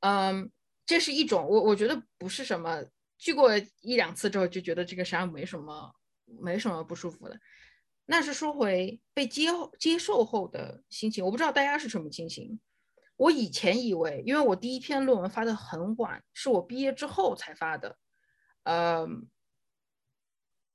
[0.00, 0.50] 嗯，
[0.84, 2.84] 这是一种我我觉得不是什么，
[3.16, 5.94] 去过一两次之后就觉得这个实际上没什么，
[6.42, 7.38] 没什么不舒服的。
[8.10, 9.46] 那是说回被接
[9.78, 12.58] 接受后的心情，我不知道大家是什么心情。
[13.14, 17.96] 我以前以为，因为我第一篇论文发的很晚，是我毕业之后才发的。
[18.64, 19.06] 呃，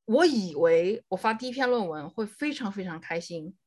[0.05, 3.57] 我以为我发第一篇论文会非常非常开心，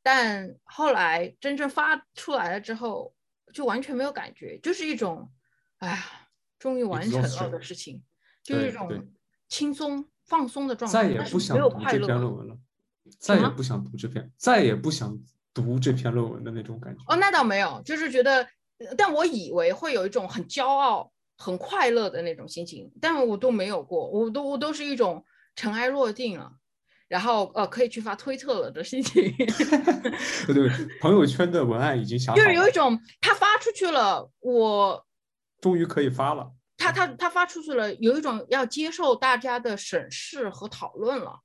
[0.00, 3.16] 但后来真正发出来了之后，
[3.52, 5.28] 就完全没有感觉，就是一种，
[5.78, 8.00] 哎呀，终于完成了的事情，
[8.44, 9.08] 就是一种
[9.48, 12.56] 轻松放松的状态，再也不想读这篇论文了，
[13.18, 15.18] 再也不想读这篇，再也不想。
[15.54, 18.48] 读这篇论文的那种感觉哦，那倒没有，就是觉得，
[18.96, 25.22] 但我以为会有一种很骄傲、很快乐的那种心情，但我都没有过，我都我都是一种
[25.54, 26.50] 尘埃落定了，
[27.06, 29.30] 然后呃可以去发推特了的心情。
[30.48, 30.70] 对对，
[31.02, 35.06] 朋友圈的文案已经想好了，就是有一种他发出去了，我
[35.60, 36.50] 终于可以发了。
[36.78, 41.40] 他他他发出去了，有一种要接受大家的审视和讨论了。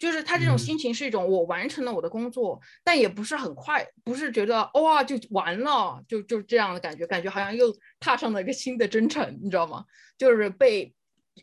[0.00, 7.70] 就是他这种心情是一种我完成了我的工作，但也不是很快，不是觉得哇就完了，就就这样的感觉，感觉好像又
[8.00, 9.84] 踏上了一个新的征程，你知道吗？
[10.16, 10.94] 就是被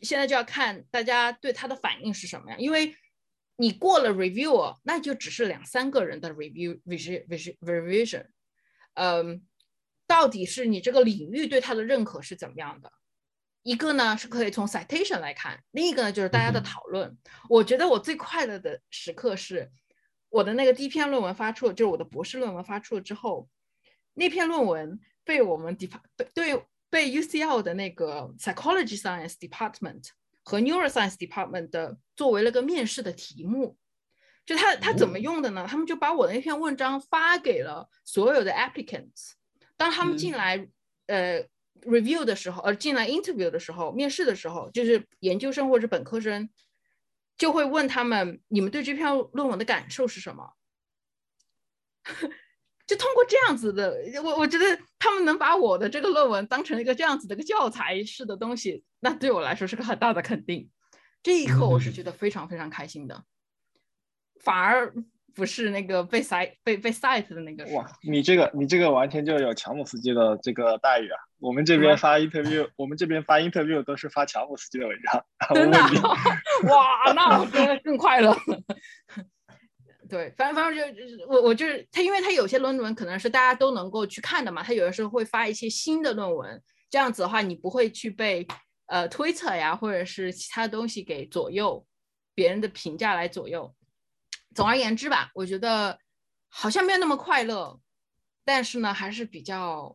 [0.02, 2.92] 现在就要看大家对他的反应是什么呀，因为
[3.54, 8.26] 你过了 review，那就只是两三个人的 review vision vision revision，
[8.94, 9.40] 嗯，
[10.08, 12.90] 到底是你这个领域对他的认可是怎么样的？
[13.68, 17.14] 一个呢是可以从 citation 来看，另一个呢就是大家的讨论。
[17.50, 19.70] 我觉得我最快乐的时刻是
[20.30, 23.46] 我的那个第一篇论文发出了，就是我的博士论文发出了之后，
[24.14, 26.00] 那篇论文被我们 depart
[26.32, 30.08] 对被 UCL 的那个 psychology science department
[30.42, 33.76] 和 neuroscience department 的作为了个面试的题目。
[34.46, 35.66] 就他他怎么用的呢？
[35.68, 39.32] 他们就把我的那篇文章发给了所有的 applicants，
[39.76, 40.66] 当他们进来，
[41.08, 41.44] 呃。
[41.82, 46.48] Review 的时候，呃，进来 interview 的时候，面试的时候，就是研究生或者本科生，
[47.36, 50.52] 就会问他们，你们对这篇论文的感受是什么？
[52.86, 54.64] 就通过这样子的，我我觉得
[54.98, 60.70] 他们能把我的这个论文当成一个这样子的一个教材式的东西，那对我来说是个很大的肯定。
[61.22, 63.24] 这一刻我是觉得非常非常开心的，
[64.40, 64.94] 反而。
[65.34, 71.20] 不是那个被 cite 被被 cite 的那个哇，你这个你这个完全就有乔姆斯基的这个待遇啊！
[71.40, 75.24] 我们这边发 interview，我们这边发 interview 都是发乔姆斯基的文章。
[75.54, 75.78] 真的？
[76.68, 78.36] 哇，那我觉得更快乐。
[80.08, 88.46] 对，反正反正就我我就是他，因为他有些论文可能是大家都能够去看的嘛，他有的时候会发一些新的论文，这样子的话你不会去被
[88.86, 91.86] 呃推测呀或者是其他东西给左右，
[92.34, 93.74] 别人的评价来左右。
[94.54, 95.98] 总而言之吧，我觉得
[96.48, 97.78] 好像没有那么快乐，
[98.46, 99.94] 但是呢，还是比较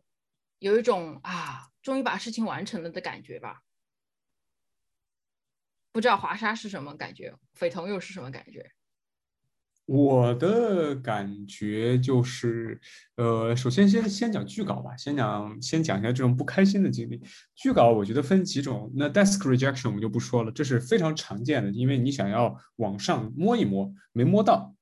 [0.63, 3.63] 有一种啊，终于把事情完成了的感觉吧。
[5.91, 8.71] 不知道华沙是什么感觉，匪童又是什么感觉？
[9.85, 12.79] 我的感觉就是，
[13.15, 17.21] 呃，首先先先讲剧稿吧，先讲先讲一下这种不开心的经历。
[17.53, 24.73] 剧稿我觉得分几种，那 desk rejection 我们就不说了，这是非常常见的，因为你想要往上摸一摸，没摸到，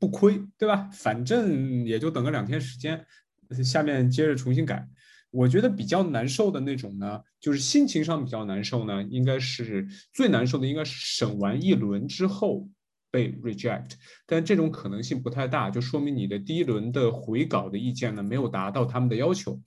[0.00, 0.90] 不亏，对吧？
[0.92, 3.06] 反正也就等个两天时间，
[3.62, 4.88] 下面接着重新改。
[5.30, 12.68] 我觉得比较难受的那种呢，就是心情上比较难受呢，应该是最难受的，应该是审完一轮之后。
[13.12, 19.60] 被 reject，但这种可能性不太大，就说明你的第一轮的回稿的意见呢没有达到他们的要求，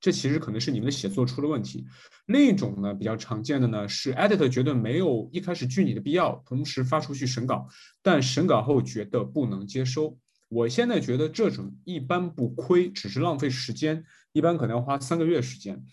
[0.00, 1.84] 这其实可能是你们的写作出了问题。
[2.28, 7.68] 另一种呢比较常见的呢是 editor 觉得没有一开始拒你的必要，同时发出去审稿，
[8.02, 10.16] 但审稿后觉得不能接收。
[10.48, 15.84] 我现在觉得这种一般不亏，只是浪费时间，一般可能要花三个月时间。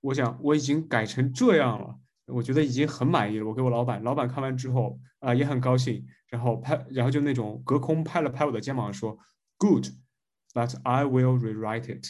[0.00, 1.98] 我想我已经改成这样了。
[2.26, 3.46] 我觉得已经很满意了。
[3.46, 9.18] 我给我老板，老板看完之后啊也很高兴，然后拍，然后就那种隔空拍了拍我的肩膀说
[9.56, 12.06] ：“Good，but I will rewrite it。”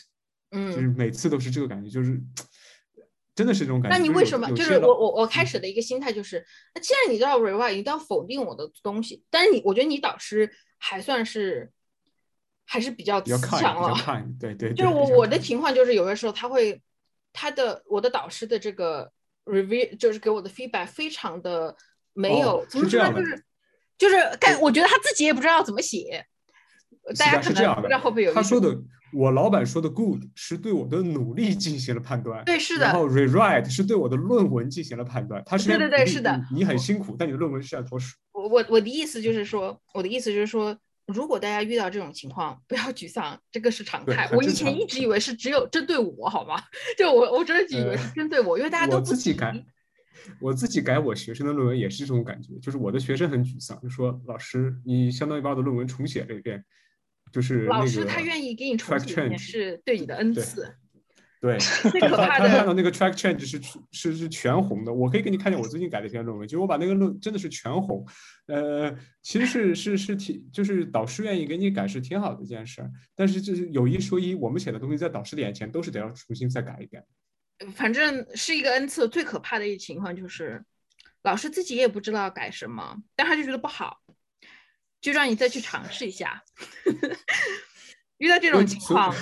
[0.51, 2.21] 嗯，就是每次都是这个感觉，就是
[3.39, 3.97] 真的是这种感觉。
[3.97, 4.51] 那你为什么？
[4.51, 9.23] 就是我我我开始的一个心态就是，那既然你都要 rewrite，一定要否定我的东西。
[9.31, 11.71] 但是你，我觉得你导师还算是
[12.65, 13.95] 还是比较比较强了。
[14.41, 16.83] 对对， 就是我我的情况就是，有的时候他会
[17.33, 19.13] 他的我的导师的这个。
[19.49, 21.75] review 就是给我的 feedback 非常的
[22.13, 23.15] 没有，怎么说呢？
[23.15, 23.45] 就是
[23.97, 26.23] 就是干，我觉得他自己也不知道怎么写。
[27.17, 28.35] 大家可能不知道会有。
[28.35, 28.77] 他说的，
[29.13, 32.45] 我老板说的 good 是对我的努力进行了判断。
[32.45, 32.87] 对，是的。
[32.87, 35.43] 然后 rewrite 是对我的论文进行了判断。
[35.47, 36.45] 他是对对对，是的。
[36.53, 38.17] 你很辛苦，但你的论文是要投书。
[38.33, 40.77] 我我我的意思就是说，我的意思就是说。
[41.09, 44.29] 如果大家遇到这种情况，不要沮丧，这个是常态。
[44.31, 46.63] 我以前一直以为是只有针对我，好吗？
[46.99, 49.55] 就我我真的以为是针对我，因为大家都自己改。
[50.39, 56.63] 我自己改我学生的论文也是这种感觉，就是我的学生很沮丧，就说老师，你相当于把我的论文重写了一遍，
[57.33, 60.75] 就是老师他愿意给你重写一遍，是对你的恩赐。
[61.41, 61.57] 对，
[61.93, 63.61] 最可怕的看到那个 track change 是
[63.93, 68.05] 是是全红的，我可以给你看见我最近改的一篇论文，就我把那个论真的是全红，
[68.47, 77.05] 呃，其实是是是挺就是导师愿意给你改是挺好的一件事儿，但是就是有一说一，我们写的东西在导师的眼前都是得要重新再改一遍。
[77.73, 80.61] 反正是一个恩赐，最可怕的一情况就是
[81.23, 83.99] 老师自己也不知道改什么，但他就觉得不好，
[85.01, 86.43] 就让你再去尝试一下。
[88.19, 89.15] 遇到这种情况。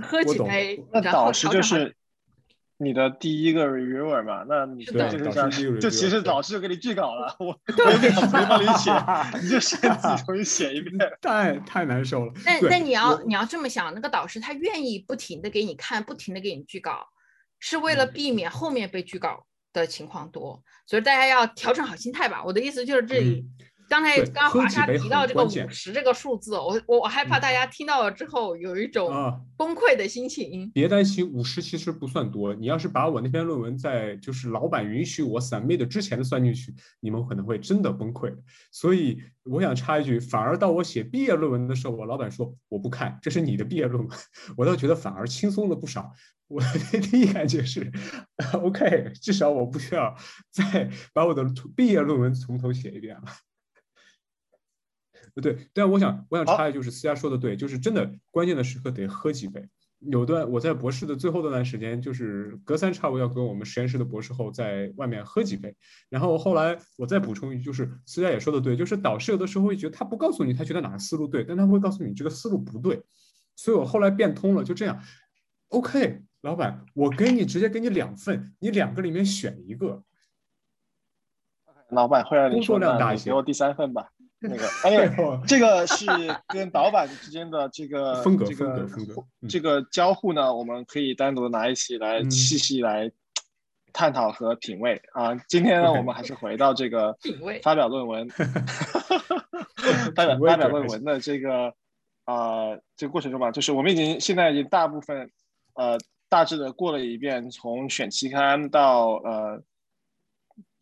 [0.00, 1.96] 喝几杯，那导师就是
[2.76, 4.44] 你的第一个 reviewer 吧？
[4.48, 7.46] 那你的这个上就其实导师就给你拒稿了，我
[7.84, 8.92] 我也没帮你写，
[9.42, 12.32] 你就自己重新写一遍，太太难受了。
[12.44, 17.08] 但但你要你要这么想，那个导师他愿意不停的给你看，不停的给你拒稿，
[17.58, 22.44] 是为了避免后面被拒稿的情况多，所以大家要调整好心态吧。
[22.44, 23.44] 我的意思就是这里。
[23.88, 29.10] 刚才刚华沙提到这个五十这个数字，我我我害怕大家听到了之后有一种
[29.56, 30.70] 崩溃的心情。
[30.70, 32.54] 别担心，五十其实不算多。
[32.54, 38.34] 你要是把我那篇论文在就是老板允许我 submit 之前的算进去，你们可能会真的崩溃。
[38.70, 44.18] 所以我想插一句，反而到我写毕业论文的时候，我老板说我不看，这是你的毕业论文，
[44.56, 46.12] 我倒觉得反而轻松了不少。
[46.46, 46.68] 我的
[47.00, 47.90] 第一感觉是
[48.52, 50.14] OK，至少我不需要
[50.50, 53.22] 再把我的毕业论文从头写一遍了。
[55.34, 59.68] 不对，但我想，我想插一句，就是思佳说的对，就是真的关键的时刻得喝几杯。
[59.98, 65.74] 有段我在博士的最后那段时间，就是隔三差五要跟我们实验室的博士后在外面喝几杯。
[66.10, 73.02] 然后后来我再补充一句，就是思佳也说的对，就是导师有的时候会觉得他不告诉你他觉得哪个思路对，但他会告诉你这个思路不对。
[73.56, 75.00] 所以我后来变通了，就这样。
[75.68, 80.04] OK，老板，我给你直接给你两份，你两个里面选一个。
[81.90, 84.10] 老板会让你工作量大一些，给我第三份吧。
[84.40, 85.08] 那个， 哎，
[85.46, 86.06] 这个是
[86.48, 93.10] 跟导板之间的这个 风格，这个风格，这个交互呢，我们可以单独拿一起来细细来
[93.92, 95.00] 探讨和品味。
[95.12, 95.34] 啊。
[95.48, 97.16] 今天呢，我们还是回到这个
[97.62, 98.28] 发表论文，
[100.14, 101.72] 发表发表论文的这个
[102.24, 105.30] 啊这个过程中吧，就是我们已经现在已经大部分
[105.74, 105.96] 呃
[106.28, 109.62] 大致的过了一遍，从选期刊到呃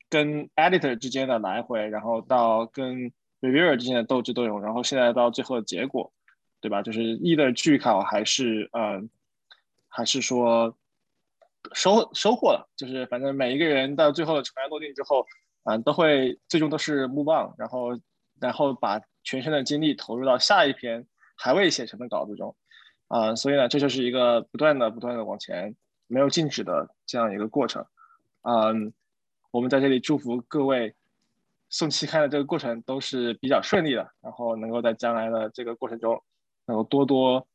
[0.09, 3.12] 跟 editor 之间的来回，然后到跟
[3.43, 6.12] reviewer 之间的斗智斗勇，然后现在到最后的结果，
[6.61, 6.80] 对吧？
[6.80, 9.03] 就是一的拒考还是呃，
[9.88, 10.78] 还是说
[11.74, 12.70] 收收获了？
[12.76, 15.26] 就是反正每一个人到最后的尘埃落定之后，
[15.64, 17.99] 啊，都会最终都是木棒，然后
[18.40, 21.05] 然后把全身的精力投入到下一篇
[21.36, 22.55] 还未写成的稿子中，
[23.09, 25.74] 啊，所以呢，这就是一个不断的不断的往前
[26.07, 27.84] 没有静止的这样一个过程，
[28.43, 28.95] 嗯，
[29.51, 30.95] 我们在这里祝福各位。
[31.73, 36.23] 送期刊的这个过程都是比较顺利的，然后能够在将来的这个过程中，
[36.66, 37.49] 能够多多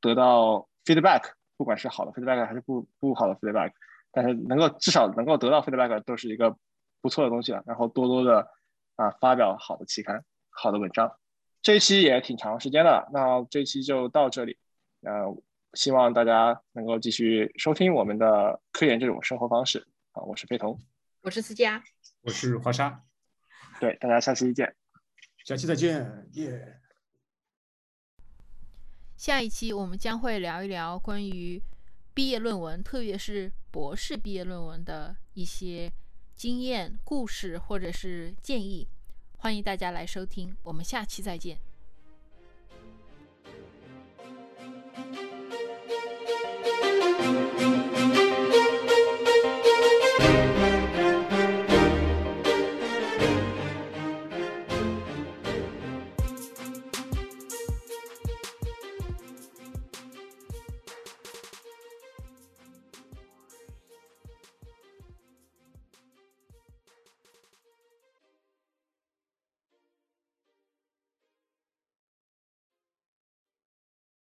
[0.00, 3.72] 得到 feedback，不管是好的 feedback 还是不不好的 feedback，
[4.12, 6.56] 但是能够至少能够得到 feedback 都是一个
[7.02, 7.62] 不错的东西了。
[7.66, 8.48] 然后多多的
[8.94, 11.12] 啊发表好的期刊、好的文章。
[11.60, 14.56] 这一期也挺长时间的，那这一期就到这里。
[15.02, 15.36] 呃，
[15.72, 19.84] 希望大家能够继续收听我们的科研这种生活方式。
[20.12, 20.78] 啊，我是飞彤，
[21.22, 21.82] 我是思佳，
[22.22, 23.02] 我是华沙。
[23.80, 24.74] 对，大家下期见，
[25.44, 26.80] 下期再见，耶。
[29.16, 31.62] 下一期我们将会聊一聊关于
[32.12, 35.92] 毕业论文，特别是博士毕业论文的一些
[36.34, 38.88] 经验、故事或者是建议。
[39.36, 41.58] 欢迎大家来收听，我们下期再见。